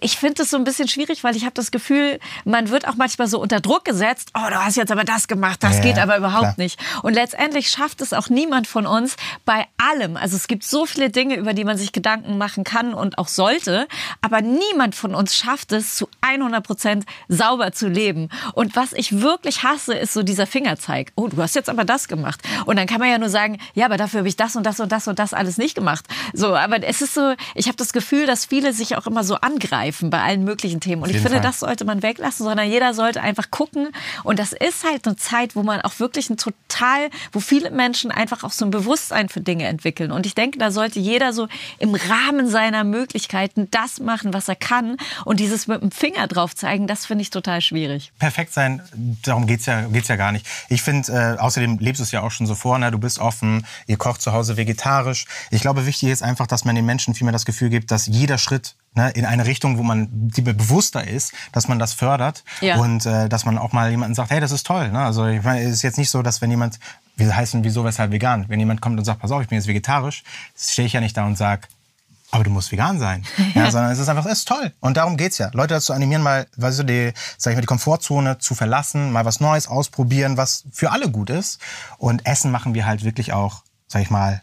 ich 0.02 0.18
finde 0.18 0.42
es 0.42 0.50
so 0.50 0.58
ein 0.58 0.64
bisschen 0.64 0.86
schwierig, 0.86 1.24
weil 1.24 1.34
ich 1.34 1.44
habe 1.44 1.54
das 1.54 1.70
Gefühl, 1.70 2.20
man 2.44 2.68
wird 2.68 2.86
auch 2.86 2.96
manchmal 2.96 3.26
so 3.26 3.40
unter 3.40 3.60
Druck 3.60 3.86
gesetzt. 3.86 4.32
Oh, 4.34 4.50
du 4.50 4.62
hast 4.62 4.76
jetzt 4.76 4.92
aber 4.92 5.04
das 5.04 5.28
gemacht, 5.28 5.62
das 5.62 5.76
Ja, 5.76 5.82
geht 5.82 5.98
aber 5.98 6.18
überhaupt 6.18 6.42
klar. 6.42 6.54
nicht. 6.58 6.78
Und 7.02 7.14
letztendlich 7.14 7.70
schafft 7.70 8.02
es 8.02 8.12
auch 8.12 8.28
niemand 8.28 8.66
von 8.66 8.86
uns 8.86 9.16
bei 9.46 9.66
allem. 9.78 10.18
Also 10.18 10.36
es 10.36 10.46
gibt 10.46 10.64
so 10.64 10.84
viele 10.84 11.08
Dinge, 11.08 11.36
über 11.36 11.54
die 11.54 11.64
man 11.64 11.78
sich 11.78 11.92
Gedanken 11.92 12.36
machen 12.36 12.64
kann 12.64 12.92
und 12.92 13.16
auch 13.16 13.28
sollte, 13.28 13.88
aber 14.20 14.42
niemand 14.42 14.94
von 14.94 15.14
uns 15.14 15.34
schafft 15.34 15.72
es, 15.72 15.94
zu 15.94 16.06
100 16.20 16.62
Prozent 16.62 17.06
sauber 17.28 17.72
zu 17.72 17.88
leben. 17.88 18.28
Und 18.52 18.76
was 18.76 18.92
ich 18.92 19.22
wirklich 19.22 19.62
hasse, 19.62 19.94
ist 19.94 20.12
so 20.12 20.22
dieser 20.22 20.46
Fingerzeig. 20.50 21.12
Oh, 21.16 21.28
du 21.28 21.40
hast 21.42 21.54
jetzt 21.54 21.68
aber 21.68 21.84
das 21.84 22.08
gemacht. 22.08 22.40
Und 22.66 22.76
dann 22.76 22.86
kann 22.86 22.98
man 23.00 23.08
ja 23.08 23.18
nur 23.18 23.30
sagen, 23.30 23.58
ja, 23.74 23.86
aber 23.86 23.96
dafür 23.96 24.18
habe 24.18 24.28
ich 24.28 24.36
das 24.36 24.56
und 24.56 24.64
das 24.64 24.80
und 24.80 24.92
das 24.92 25.08
und 25.08 25.18
das 25.18 25.32
alles 25.32 25.56
nicht 25.56 25.74
gemacht. 25.74 26.04
So, 26.32 26.54
aber 26.54 26.82
es 26.82 27.00
ist 27.02 27.14
so, 27.14 27.34
ich 27.54 27.66
habe 27.66 27.76
das 27.76 27.92
Gefühl, 27.92 28.26
dass 28.26 28.44
viele 28.44 28.72
sich 28.72 28.96
auch 28.96 29.06
immer 29.06 29.24
so 29.24 29.36
angreifen 29.36 30.10
bei 30.10 30.20
allen 30.20 30.44
möglichen 30.44 30.80
Themen. 30.80 31.02
Und 31.02 31.10
ich 31.10 31.16
finde, 31.16 31.38
Fall. 31.38 31.40
das 31.40 31.60
sollte 31.60 31.84
man 31.84 32.02
weglassen, 32.02 32.44
sondern 32.44 32.68
jeder 32.68 32.94
sollte 32.94 33.22
einfach 33.22 33.50
gucken. 33.50 33.88
Und 34.24 34.38
das 34.38 34.52
ist 34.52 34.84
halt 34.84 35.06
eine 35.06 35.16
Zeit, 35.16 35.56
wo 35.56 35.62
man 35.62 35.80
auch 35.80 35.98
wirklich 35.98 36.30
ein 36.30 36.36
total, 36.36 37.10
wo 37.32 37.40
viele 37.40 37.70
Menschen 37.70 38.10
einfach 38.10 38.44
auch 38.44 38.52
so 38.52 38.64
ein 38.64 38.70
Bewusstsein 38.70 39.28
für 39.28 39.40
Dinge 39.40 39.64
entwickeln. 39.64 40.12
Und 40.12 40.26
ich 40.26 40.34
denke, 40.34 40.58
da 40.58 40.70
sollte 40.70 40.98
jeder 40.98 41.32
so 41.32 41.48
im 41.78 41.94
Rahmen 41.94 42.48
seiner 42.48 42.84
Möglichkeiten 42.84 43.68
das 43.70 44.00
machen, 44.00 44.34
was 44.34 44.48
er 44.48 44.56
kann. 44.56 44.96
Und 45.24 45.40
dieses 45.40 45.66
mit 45.66 45.80
dem 45.82 45.90
Finger 45.90 46.26
drauf 46.26 46.54
zeigen, 46.54 46.86
das 46.86 47.06
finde 47.06 47.22
ich 47.22 47.30
total 47.30 47.60
schwierig. 47.60 48.12
perfekt 48.18 48.52
sein, 48.52 48.82
darum 49.22 49.46
geht's 49.46 49.66
ja, 49.66 49.82
geht's 49.82 50.08
ja 50.08 50.16
gar 50.16 50.32
nicht. 50.32 50.39
Ich 50.68 50.82
finde, 50.82 51.12
äh, 51.12 51.38
außerdem 51.38 51.78
lebst 51.78 52.00
du 52.00 52.04
es 52.04 52.10
ja 52.12 52.20
auch 52.22 52.30
schon 52.30 52.46
so 52.46 52.54
vor, 52.54 52.78
ne? 52.78 52.90
du 52.90 52.98
bist 52.98 53.18
offen, 53.18 53.66
ihr 53.86 53.96
kocht 53.96 54.20
zu 54.22 54.32
Hause 54.32 54.56
vegetarisch. 54.56 55.26
Ich 55.50 55.60
glaube, 55.60 55.86
wichtig 55.86 56.08
ist 56.10 56.22
einfach, 56.22 56.46
dass 56.46 56.64
man 56.64 56.74
den 56.74 56.86
Menschen 56.86 57.14
vielmehr 57.14 57.32
das 57.32 57.44
Gefühl 57.44 57.70
gibt, 57.70 57.90
dass 57.90 58.06
jeder 58.06 58.38
Schritt 58.38 58.74
ne, 58.94 59.10
in 59.10 59.24
eine 59.24 59.46
Richtung, 59.46 59.78
wo 59.78 59.82
man 59.82 60.08
die 60.10 60.42
bewusster 60.42 61.06
ist, 61.06 61.32
dass 61.52 61.68
man 61.68 61.78
das 61.78 61.92
fördert 61.92 62.44
Ja. 62.60 62.76
und 62.76 63.06
äh, 63.06 63.28
dass 63.28 63.44
man 63.44 63.58
auch 63.58 63.72
mal 63.72 63.90
jemanden 63.90 64.14
sagt, 64.14 64.30
hey, 64.30 64.40
das 64.40 64.52
ist 64.52 64.66
toll. 64.66 64.90
Ne? 64.90 65.00
Also 65.00 65.26
ich 65.26 65.42
meine, 65.42 65.62
es 65.62 65.72
ist 65.74 65.82
jetzt 65.82 65.98
nicht 65.98 66.10
so, 66.10 66.22
dass 66.22 66.40
wenn 66.40 66.50
jemand, 66.50 66.78
wie 67.16 67.30
heißt 67.32 67.54
denn 67.54 67.64
wieso, 67.64 67.84
weshalb 67.84 68.12
vegan, 68.12 68.46
wenn 68.48 68.58
jemand 68.58 68.80
kommt 68.80 68.98
und 68.98 69.04
sagt, 69.04 69.20
pass 69.20 69.30
auf, 69.30 69.42
ich 69.42 69.48
bin 69.48 69.56
jetzt 69.56 69.68
vegetarisch, 69.68 70.22
stehe 70.56 70.86
ich 70.86 70.92
ja 70.92 71.00
nicht 71.00 71.16
da 71.16 71.24
und 71.26 71.36
sag, 71.36 71.68
aber 72.30 72.44
du 72.44 72.50
musst 72.50 72.70
vegan 72.72 72.98
sein. 72.98 73.24
Ja, 73.54 73.70
sondern 73.70 73.90
es 73.90 73.98
ist 73.98 74.08
einfach, 74.08 74.26
es 74.26 74.38
ist 74.38 74.48
toll. 74.48 74.72
Und 74.80 74.96
darum 74.96 75.16
geht's 75.16 75.38
ja. 75.38 75.50
Leute 75.52 75.74
dazu 75.74 75.92
animieren, 75.92 76.22
mal, 76.22 76.46
weißt 76.56 76.80
du, 76.80 76.82
die, 76.84 77.12
sag 77.36 77.50
ich 77.50 77.56
mal, 77.56 77.62
die 77.62 77.66
Komfortzone 77.66 78.38
zu 78.38 78.54
verlassen, 78.54 79.10
mal 79.12 79.24
was 79.24 79.40
Neues 79.40 79.66
ausprobieren, 79.66 80.36
was 80.36 80.64
für 80.72 80.92
alle 80.92 81.10
gut 81.10 81.30
ist. 81.30 81.58
Und 81.98 82.26
Essen 82.26 82.50
machen 82.50 82.74
wir 82.74 82.86
halt 82.86 83.02
wirklich 83.04 83.32
auch, 83.32 83.62
sag 83.88 84.02
ich 84.02 84.10
mal, 84.10 84.42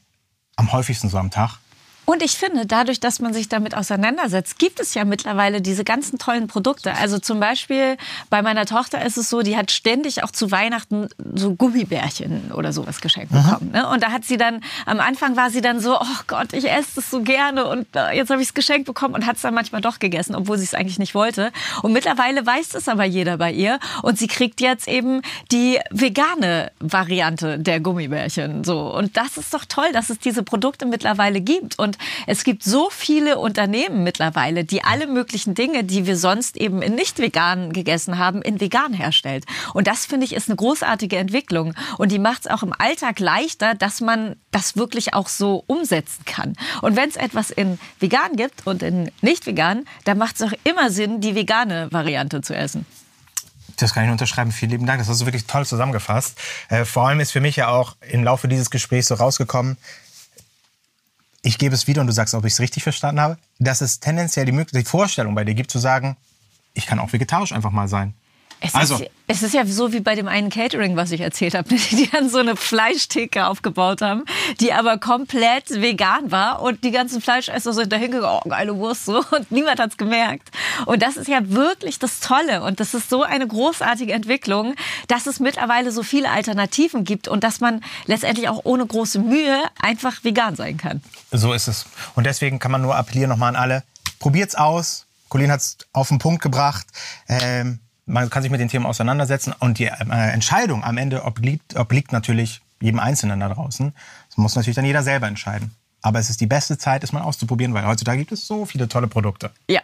am 0.57 0.71
häufigsten 0.73 1.09
so 1.09 1.17
am 1.17 1.31
Tag. 1.31 1.59
Und 2.09 2.23
ich 2.23 2.37
finde, 2.37 2.65
dadurch, 2.65 3.01
dass 3.01 3.19
man 3.19 3.33
sich 3.33 3.49
damit 3.49 3.75
auseinandersetzt, 3.75 4.57
gibt 4.59 4.79
es 4.79 4.93
ja 4.93 5.03
mittlerweile 5.03 5.61
diese 5.61 5.83
ganzen 5.83 6.17
tollen 6.17 6.47
Produkte. 6.47 6.93
Also 6.93 7.19
zum 7.19 7.41
Beispiel 7.41 7.97
bei 8.29 8.41
meiner 8.41 8.65
Tochter 8.65 9.05
ist 9.05 9.17
es 9.17 9.29
so, 9.29 9.41
die 9.41 9.57
hat 9.57 9.71
ständig 9.71 10.23
auch 10.23 10.31
zu 10.31 10.49
Weihnachten 10.49 11.09
so 11.35 11.53
Gummibärchen 11.55 12.53
oder 12.53 12.71
sowas 12.71 13.01
geschenkt 13.01 13.33
bekommen. 13.33 13.71
Ne? 13.73 13.89
Und 13.89 14.03
da 14.03 14.13
hat 14.13 14.23
sie 14.23 14.37
dann, 14.37 14.61
am 14.85 15.01
Anfang 15.01 15.35
war 15.35 15.49
sie 15.49 15.59
dann 15.59 15.81
so, 15.81 15.99
oh 15.99 16.19
Gott, 16.27 16.53
ich 16.53 16.71
esse 16.71 16.91
das 16.95 17.11
so 17.11 17.23
gerne 17.23 17.65
und 17.65 17.87
äh, 17.93 18.15
jetzt 18.15 18.29
habe 18.29 18.41
ich 18.41 18.47
es 18.47 18.53
geschenkt 18.53 18.85
bekommen 18.85 19.13
und 19.13 19.25
hat 19.25 19.35
es 19.35 19.41
dann 19.41 19.53
manchmal 19.53 19.81
doch 19.81 19.99
gegessen, 19.99 20.33
obwohl 20.33 20.57
sie 20.57 20.63
es 20.63 20.73
eigentlich 20.73 20.99
nicht 20.99 21.13
wollte. 21.13 21.51
Und 21.81 21.91
mittlerweile 21.91 22.45
weiß 22.45 22.73
es 22.75 22.87
aber 22.87 23.03
jeder 23.03 23.35
bei 23.35 23.51
ihr 23.51 23.79
und 24.01 24.17
sie 24.17 24.27
kriegt 24.27 24.61
jetzt 24.61 24.87
eben 24.87 25.23
die 25.51 25.77
vegane 25.91 26.71
Variante 26.79 27.59
der 27.59 27.81
Gummibärchen. 27.81 28.63
So. 28.63 28.95
Und 28.95 29.17
das 29.17 29.35
ist 29.35 29.53
doch 29.53 29.65
toll, 29.65 29.91
dass 29.91 30.09
es 30.09 30.19
diese 30.19 30.43
Produkte 30.43 30.85
mittlerweile 30.85 31.41
gibt. 31.41 31.77
Und 31.77 31.96
es 32.25 32.43
gibt 32.43 32.63
so 32.63 32.89
viele 32.89 33.37
Unternehmen 33.37 34.03
mittlerweile, 34.03 34.63
die 34.63 34.83
alle 34.83 35.07
möglichen 35.07 35.55
Dinge, 35.55 35.83
die 35.83 36.05
wir 36.05 36.17
sonst 36.17 36.57
eben 36.57 36.81
in 36.81 36.95
nicht 36.95 37.19
vegan 37.19 37.73
gegessen 37.73 38.17
haben, 38.17 38.41
in 38.41 38.59
vegan 38.59 38.93
herstellt. 38.93 39.45
Und 39.73 39.87
das 39.87 40.05
finde 40.05 40.25
ich 40.25 40.33
ist 40.33 40.49
eine 40.49 40.55
großartige 40.55 41.17
Entwicklung. 41.17 41.73
Und 41.97 42.11
die 42.11 42.19
macht 42.19 42.45
es 42.45 42.51
auch 42.51 42.63
im 42.63 42.73
Alltag 42.77 43.19
leichter, 43.19 43.75
dass 43.75 44.01
man 44.01 44.35
das 44.51 44.75
wirklich 44.75 45.13
auch 45.13 45.27
so 45.27 45.63
umsetzen 45.67 46.25
kann. 46.25 46.55
Und 46.81 46.95
wenn 46.95 47.09
es 47.09 47.15
etwas 47.15 47.49
in 47.49 47.79
vegan 47.99 48.35
gibt 48.35 48.65
und 48.65 48.83
in 48.83 49.11
nicht 49.21 49.45
vegan, 49.45 49.85
dann 50.05 50.17
macht 50.17 50.35
es 50.35 50.41
auch 50.41 50.53
immer 50.63 50.89
Sinn, 50.89 51.21
die 51.21 51.35
vegane 51.35 51.91
Variante 51.91 52.41
zu 52.41 52.55
essen. 52.55 52.85
Das 53.77 53.93
kann 53.93 54.05
ich 54.05 54.11
unterschreiben. 54.11 54.51
Vielen 54.51 54.71
lieben 54.71 54.85
Dank. 54.87 54.99
Das 54.99 55.07
hast 55.07 55.21
du 55.21 55.25
wirklich 55.25 55.45
toll 55.45 55.65
zusammengefasst. 55.65 56.39
Äh, 56.69 56.83
vor 56.83 57.07
allem 57.07 57.19
ist 57.19 57.31
für 57.31 57.41
mich 57.41 57.55
ja 57.55 57.67
auch 57.67 57.95
im 58.01 58.23
Laufe 58.23 58.47
dieses 58.47 58.71
Gesprächs 58.71 59.07
so 59.07 59.15
rausgekommen, 59.15 59.77
ich 61.47 61.57
gebe 61.57 61.73
es 61.73 61.87
wieder 61.87 62.01
und 62.01 62.07
du 62.07 62.13
sagst, 62.13 62.33
ob 62.33 62.43
ich 62.43 62.53
es 62.53 62.59
richtig 62.59 62.83
verstanden 62.83 63.21
habe, 63.21 63.37
dass 63.57 63.79
es 63.79 64.01
tendenziell 64.01 64.45
die, 64.45 64.51
Möglichkeit, 64.51 64.85
die 64.85 64.89
Vorstellung 64.89 65.33
bei 65.33 65.45
dir 65.45 65.53
gibt, 65.53 65.71
zu 65.71 65.79
sagen, 65.79 66.17
ich 66.73 66.85
kann 66.85 66.99
auch 66.99 67.13
vegetarisch 67.13 67.53
einfach 67.53 67.71
mal 67.71 67.87
sein. 67.87 68.13
Es, 68.59 68.73
Also- 68.73 68.95
ist, 68.95 69.09
es 69.27 69.43
ist 69.43 69.53
ja 69.53 69.65
so 69.65 69.93
wie 69.93 69.99
bei 69.99 70.15
dem 70.15 70.27
einen 70.27 70.49
Catering, 70.49 70.95
was 70.95 71.11
ich 71.11 71.21
erzählt 71.21 71.53
habe, 71.53 71.69
die 71.91 72.09
dann 72.11 72.29
so 72.29 72.39
eine 72.39 72.55
Fleischtheke 72.55 73.45
aufgebaut 73.47 74.01
haben, 74.01 74.23
die 74.59 74.73
aber 74.73 74.97
komplett 74.97 75.69
vegan 75.69 76.31
war 76.31 76.61
und 76.61 76.83
die 76.83 76.91
ganzen 76.91 77.21
Fleischesser 77.21 77.73
sind 77.73 77.91
dahin 77.91 78.11
gegangen, 78.11 78.39
oh, 78.43 78.49
geile 78.49 78.75
Wurst, 78.77 79.05
so, 79.05 79.23
und 79.31 79.51
niemand 79.51 79.79
hat's 79.79 79.97
gemerkt. 79.97 80.49
Und 80.85 81.01
das 81.03 81.17
ist 81.17 81.27
ja 81.27 81.39
wirklich 81.49 81.99
das 81.99 82.19
Tolle 82.19 82.63
und 82.63 82.79
das 82.79 82.93
ist 82.93 83.09
so 83.09 83.23
eine 83.23 83.47
großartige 83.47 84.13
Entwicklung, 84.13 84.75
dass 85.07 85.27
es 85.27 85.39
mittlerweile 85.39 85.91
so 85.91 86.03
viele 86.03 86.29
Alternativen 86.31 87.03
gibt 87.03 87.27
und 87.27 87.43
dass 87.43 87.59
man 87.59 87.83
letztendlich 88.05 88.49
auch 88.49 88.61
ohne 88.63 88.85
große 88.85 89.19
Mühe 89.19 89.61
einfach 89.81 90.23
vegan 90.23 90.55
sein 90.55 90.77
kann. 90.77 91.01
So 91.31 91.53
ist 91.53 91.67
es. 91.67 91.85
Und 92.15 92.25
deswegen 92.25 92.59
kann 92.59 92.71
man 92.71 92.81
nur 92.81 92.95
appellieren 92.95 93.29
nochmal 93.29 93.49
an 93.49 93.55
alle, 93.55 93.83
probiert's 94.19 94.55
aus. 94.55 95.05
Colin 95.29 95.51
hat's 95.51 95.77
auf 95.91 96.07
den 96.07 96.19
Punkt 96.19 96.41
gebracht. 96.41 96.87
Ähm, 97.27 97.79
man 98.07 98.29
kann 98.29 98.41
sich 98.41 98.51
mit 98.51 98.59
den 98.59 98.69
Themen 98.69 98.85
auseinandersetzen 98.85 99.53
und 99.59 99.79
die 99.79 99.85
äh, 99.85 100.31
Entscheidung 100.31 100.83
am 100.83 100.97
Ende 100.97 101.23
obliegt, 101.25 101.75
obliegt 101.75 102.11
natürlich 102.11 102.61
jedem 102.81 102.99
Einzelnen 102.99 103.39
da 103.39 103.49
draußen. 103.49 103.93
Das 104.29 104.37
muss 104.37 104.55
natürlich 104.55 104.75
dann 104.75 104.85
jeder 104.85 105.03
selber 105.03 105.27
entscheiden. 105.27 105.75
Aber 106.01 106.19
es 106.19 106.29
ist 106.29 106.39
die 106.39 106.47
beste 106.47 106.77
Zeit, 106.77 107.03
es 107.03 107.11
mal 107.11 107.21
auszuprobieren, 107.21 107.73
weil 107.73 107.85
heutzutage 107.85 108.19
gibt 108.19 108.31
es 108.31 108.47
so 108.47 108.65
viele 108.65 108.87
tolle 108.87 109.07
Produkte. 109.07 109.51
Ja. 109.69 109.81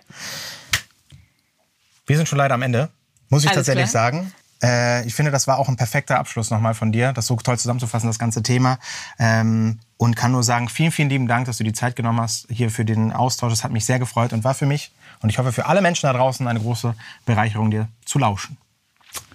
Wir 2.06 2.18
sind 2.18 2.28
schon 2.28 2.38
leider 2.38 2.56
am 2.56 2.62
Ende, 2.62 2.90
muss 3.30 3.44
ich 3.44 3.50
Alles 3.50 3.58
tatsächlich 3.58 3.90
klar. 3.90 4.12
sagen. 4.12 4.34
Äh, 4.62 5.06
ich 5.06 5.14
finde, 5.14 5.32
das 5.32 5.48
war 5.48 5.58
auch 5.58 5.68
ein 5.68 5.76
perfekter 5.76 6.20
Abschluss 6.20 6.50
nochmal 6.50 6.74
von 6.74 6.92
dir, 6.92 7.12
das 7.12 7.28
so 7.28 7.36
toll 7.36 7.58
zusammenzufassen, 7.58 8.08
das 8.08 8.20
ganze 8.20 8.42
Thema. 8.42 8.80
Ähm, 9.20 9.80
und 10.04 10.18
kann 10.18 10.34
nur 10.34 10.44
sagen, 10.44 10.68
vielen, 10.68 10.92
vielen 10.92 11.10
lieben 11.10 11.28
Dank, 11.30 11.46
dass 11.46 11.60
du 11.60 11.64
die 11.64 11.72
Zeit 11.72 11.96
genommen 11.96 12.20
hast 12.20 12.46
hier 12.50 12.70
für 12.70 12.84
den 12.84 13.14
Austausch. 13.14 13.54
Es 13.54 13.64
hat 13.64 13.72
mich 13.72 13.86
sehr 13.86 14.00
gefreut 14.00 14.34
und 14.34 14.44
war 14.44 14.54
für 14.54 14.66
mich 14.66 14.92
und 15.22 15.30
ich 15.30 15.38
hoffe 15.38 15.54
für 15.54 15.66
alle 15.68 15.82
Menschen 15.82 16.08
da 16.08 16.12
draußen 16.12 16.46
eine 16.46 16.60
große 16.60 16.94
Bereicherung, 17.26 17.72
dir 17.72 17.88
zu 18.04 18.20
lauschen. 18.20 18.58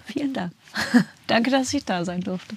Vielen 0.05 0.31
Dank. 0.31 0.53
Danke, 1.25 1.49
dass 1.49 1.73
ich 1.73 1.85
da 1.85 2.05
sein 2.05 2.21
durfte. 2.21 2.55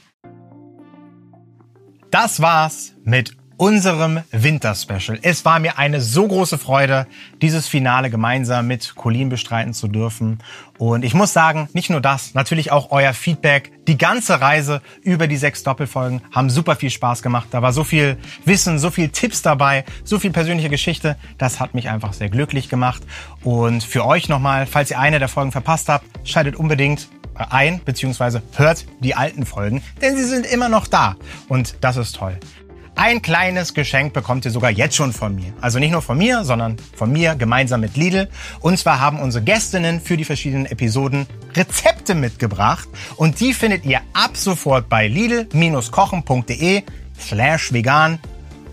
Das 2.11 2.41
war's 2.41 2.93
mit 3.03 3.35
unserem 3.57 4.23
Winterspecial. 4.31 5.19
Es 5.23 5.45
war 5.45 5.59
mir 5.59 5.79
eine 5.79 6.01
so 6.01 6.27
große 6.27 6.59
Freude, 6.59 7.07
dieses 7.41 7.69
Finale 7.69 8.11
gemeinsam 8.11 8.67
mit 8.67 8.95
Colin 8.95 9.29
bestreiten 9.29 9.75
zu 9.75 9.89
dürfen. 9.89 10.39
Und 10.79 11.05
ich 11.05 11.15
muss 11.15 11.33
sagen, 11.33 11.69
nicht 11.73 11.91
nur 11.91 12.01
das, 12.01 12.35
natürlich 12.35 12.73
auch 12.73 12.91
euer 12.91 13.13
Feedback. 13.13 13.73
Die 13.87 13.99
ganze 13.99 14.41
Reise 14.41 14.83
über 15.03 15.27
die 15.27 15.37
sechs 15.37 15.63
Doppelfolgen 15.63 16.23
haben 16.33 16.51
super 16.51 16.77
viel 16.77 16.91
Spaß 16.91 17.23
gemacht. 17.23 17.49
Da 17.51 17.63
war 17.63 17.73
so 17.73 17.85
viel 17.85 18.17
Wissen, 18.45 18.79
so 18.79 18.91
viel 18.91 19.09
Tipps 19.11 19.43
dabei, 19.43 19.85
so 20.05 20.19
viel 20.19 20.31
persönliche 20.31 20.71
Geschichte. 20.71 21.17
Das 21.39 21.61
hat 21.61 21.75
mich 21.75 21.89
einfach 21.89 22.13
sehr 22.13 22.31
glücklich 22.31 22.69
gemacht. 22.69 23.03
Und 23.43 23.85
für 23.85 24.05
euch 24.05 24.29
nochmal, 24.29 24.67
falls 24.67 24.91
ihr 24.91 24.99
eine 24.99 25.19
der 25.19 25.29
Folgen 25.29 25.53
verpasst 25.53 25.89
habt, 25.89 26.05
schaltet 26.25 26.57
unbedingt 26.57 27.09
ein, 27.35 27.81
beziehungsweise 27.85 28.43
hört 28.57 28.87
die 29.01 29.15
alten 29.15 29.47
Folgen, 29.47 29.83
denn 30.01 30.17
sie 30.17 30.25
sind 30.25 30.47
immer 30.47 30.69
noch 30.69 30.87
da. 30.87 31.17
Und 31.49 31.77
das 31.81 31.97
ist 31.97 32.17
toll. 32.17 32.39
Ein 32.95 33.23
kleines 33.23 33.73
Geschenk 33.75 34.13
bekommt 34.13 34.45
ihr 34.45 34.51
sogar 34.51 34.71
jetzt 34.71 34.95
schon 34.95 35.13
von 35.13 35.35
mir. 35.35 35.53
Also 35.61 35.79
nicht 35.79 35.93
nur 35.93 36.03
von 36.03 36.19
mir, 36.19 36.45
sondern 36.45 36.77
von 36.95 37.11
mir 37.11 37.35
gemeinsam 37.35 37.81
mit 37.81 37.97
Lidl. 37.97 38.29
Und 38.61 38.79
zwar 38.79 39.01
haben 39.01 39.19
unsere 39.19 39.43
Gästinnen 39.43 40.01
für 40.01 40.17
die 40.17 40.25
verschiedenen 40.25 40.67
Episoden 40.67 41.27
Rezepte 41.55 42.15
mitgebracht. 42.15 42.89
Und 43.17 43.41
die 43.41 43.55
findet 43.55 43.85
ihr 43.87 44.01
ab 44.13 44.37
sofort 44.37 44.89
bei 44.89 45.09
lidl-kochen.de 45.09 46.83
slash 47.19 47.73
vegan 47.73 48.19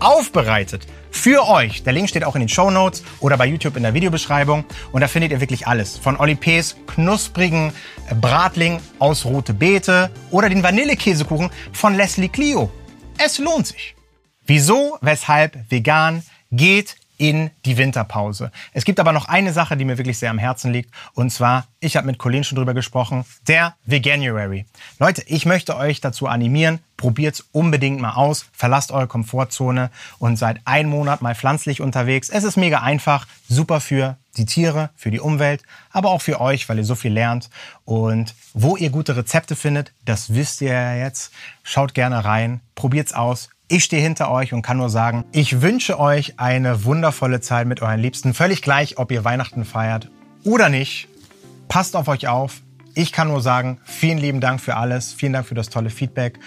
aufbereitet. 0.00 0.86
Für 1.10 1.48
euch. 1.48 1.82
Der 1.82 1.92
Link 1.92 2.08
steht 2.08 2.24
auch 2.24 2.36
in 2.36 2.40
den 2.40 2.48
Show 2.48 2.70
Notes 2.70 3.02
oder 3.20 3.36
bei 3.36 3.46
YouTube 3.46 3.76
in 3.76 3.82
der 3.82 3.94
Videobeschreibung. 3.94 4.64
Und 4.92 5.00
da 5.00 5.08
findet 5.08 5.32
ihr 5.32 5.40
wirklich 5.40 5.66
alles. 5.66 5.96
Von 5.98 6.18
Oli 6.18 6.34
P.'s 6.34 6.76
knusprigen 6.86 7.72
Bratling 8.20 8.80
aus 8.98 9.24
rote 9.24 9.54
Beete 9.54 10.10
oder 10.30 10.48
den 10.48 10.62
Vanillekäsekuchen 10.62 11.50
von 11.72 11.96
Leslie 11.96 12.28
Clio. 12.28 12.70
Es 13.18 13.38
lohnt 13.38 13.66
sich. 13.66 13.96
Wieso, 14.50 14.98
weshalb 15.00 15.70
vegan 15.70 16.24
geht 16.50 16.96
in 17.18 17.52
die 17.64 17.76
Winterpause. 17.76 18.50
Es 18.72 18.84
gibt 18.84 18.98
aber 18.98 19.12
noch 19.12 19.26
eine 19.26 19.52
Sache, 19.52 19.76
die 19.76 19.84
mir 19.84 19.96
wirklich 19.96 20.18
sehr 20.18 20.30
am 20.30 20.38
Herzen 20.38 20.72
liegt. 20.72 20.90
Und 21.14 21.30
zwar, 21.30 21.68
ich 21.78 21.96
habe 21.96 22.08
mit 22.08 22.18
Colin 22.18 22.42
schon 22.42 22.56
drüber 22.56 22.74
gesprochen, 22.74 23.24
der 23.46 23.76
Veganuary. 23.84 24.66
Leute, 24.98 25.22
ich 25.28 25.46
möchte 25.46 25.76
euch 25.76 26.00
dazu 26.00 26.26
animieren, 26.26 26.80
probiert's 26.96 27.46
unbedingt 27.52 28.00
mal 28.00 28.14
aus, 28.14 28.46
verlasst 28.52 28.90
eure 28.90 29.06
Komfortzone 29.06 29.88
und 30.18 30.36
seid 30.36 30.58
einen 30.64 30.90
Monat 30.90 31.22
mal 31.22 31.36
pflanzlich 31.36 31.80
unterwegs. 31.80 32.28
Es 32.28 32.42
ist 32.42 32.56
mega 32.56 32.80
einfach, 32.80 33.28
super 33.48 33.80
für 33.80 34.16
die 34.36 34.46
Tiere, 34.46 34.90
für 34.96 35.12
die 35.12 35.20
Umwelt, 35.20 35.62
aber 35.92 36.10
auch 36.10 36.22
für 36.22 36.40
euch, 36.40 36.68
weil 36.68 36.78
ihr 36.78 36.84
so 36.84 36.96
viel 36.96 37.12
lernt. 37.12 37.50
Und 37.84 38.34
wo 38.52 38.76
ihr 38.76 38.90
gute 38.90 39.16
Rezepte 39.16 39.54
findet, 39.54 39.92
das 40.04 40.34
wisst 40.34 40.60
ihr 40.60 40.72
ja 40.72 40.96
jetzt. 40.96 41.30
Schaut 41.62 41.94
gerne 41.94 42.24
rein, 42.24 42.60
probiert's 42.74 43.12
aus. 43.12 43.50
Ich 43.72 43.84
stehe 43.84 44.02
hinter 44.02 44.32
euch 44.32 44.52
und 44.52 44.62
kann 44.62 44.78
nur 44.78 44.90
sagen, 44.90 45.24
ich 45.30 45.62
wünsche 45.62 46.00
euch 46.00 46.40
eine 46.40 46.84
wundervolle 46.84 47.40
Zeit 47.40 47.68
mit 47.68 47.82
euren 47.82 48.00
Liebsten. 48.00 48.34
Völlig 48.34 48.62
gleich, 48.62 48.98
ob 48.98 49.12
ihr 49.12 49.24
Weihnachten 49.24 49.64
feiert 49.64 50.10
oder 50.42 50.68
nicht. 50.68 51.06
Passt 51.68 51.94
auf 51.94 52.08
euch 52.08 52.26
auf. 52.26 52.62
Ich 52.96 53.12
kann 53.12 53.28
nur 53.28 53.40
sagen, 53.40 53.78
vielen 53.84 54.18
lieben 54.18 54.40
Dank 54.40 54.60
für 54.60 54.74
alles. 54.74 55.12
Vielen 55.12 55.34
Dank 55.34 55.46
für 55.46 55.54
das 55.54 55.70
tolle 55.70 55.90
Feedback. 55.90 56.40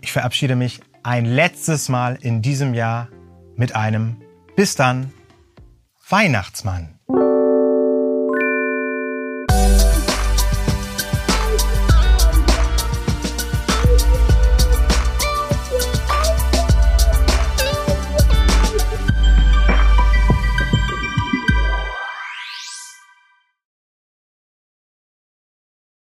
Ich 0.00 0.10
verabschiede 0.10 0.56
mich 0.56 0.80
ein 1.04 1.24
letztes 1.24 1.88
Mal 1.88 2.18
in 2.20 2.42
diesem 2.42 2.74
Jahr 2.74 3.10
mit 3.54 3.76
einem 3.76 4.16
Bis 4.56 4.74
dann, 4.74 5.12
Weihnachtsmann. 6.08 6.95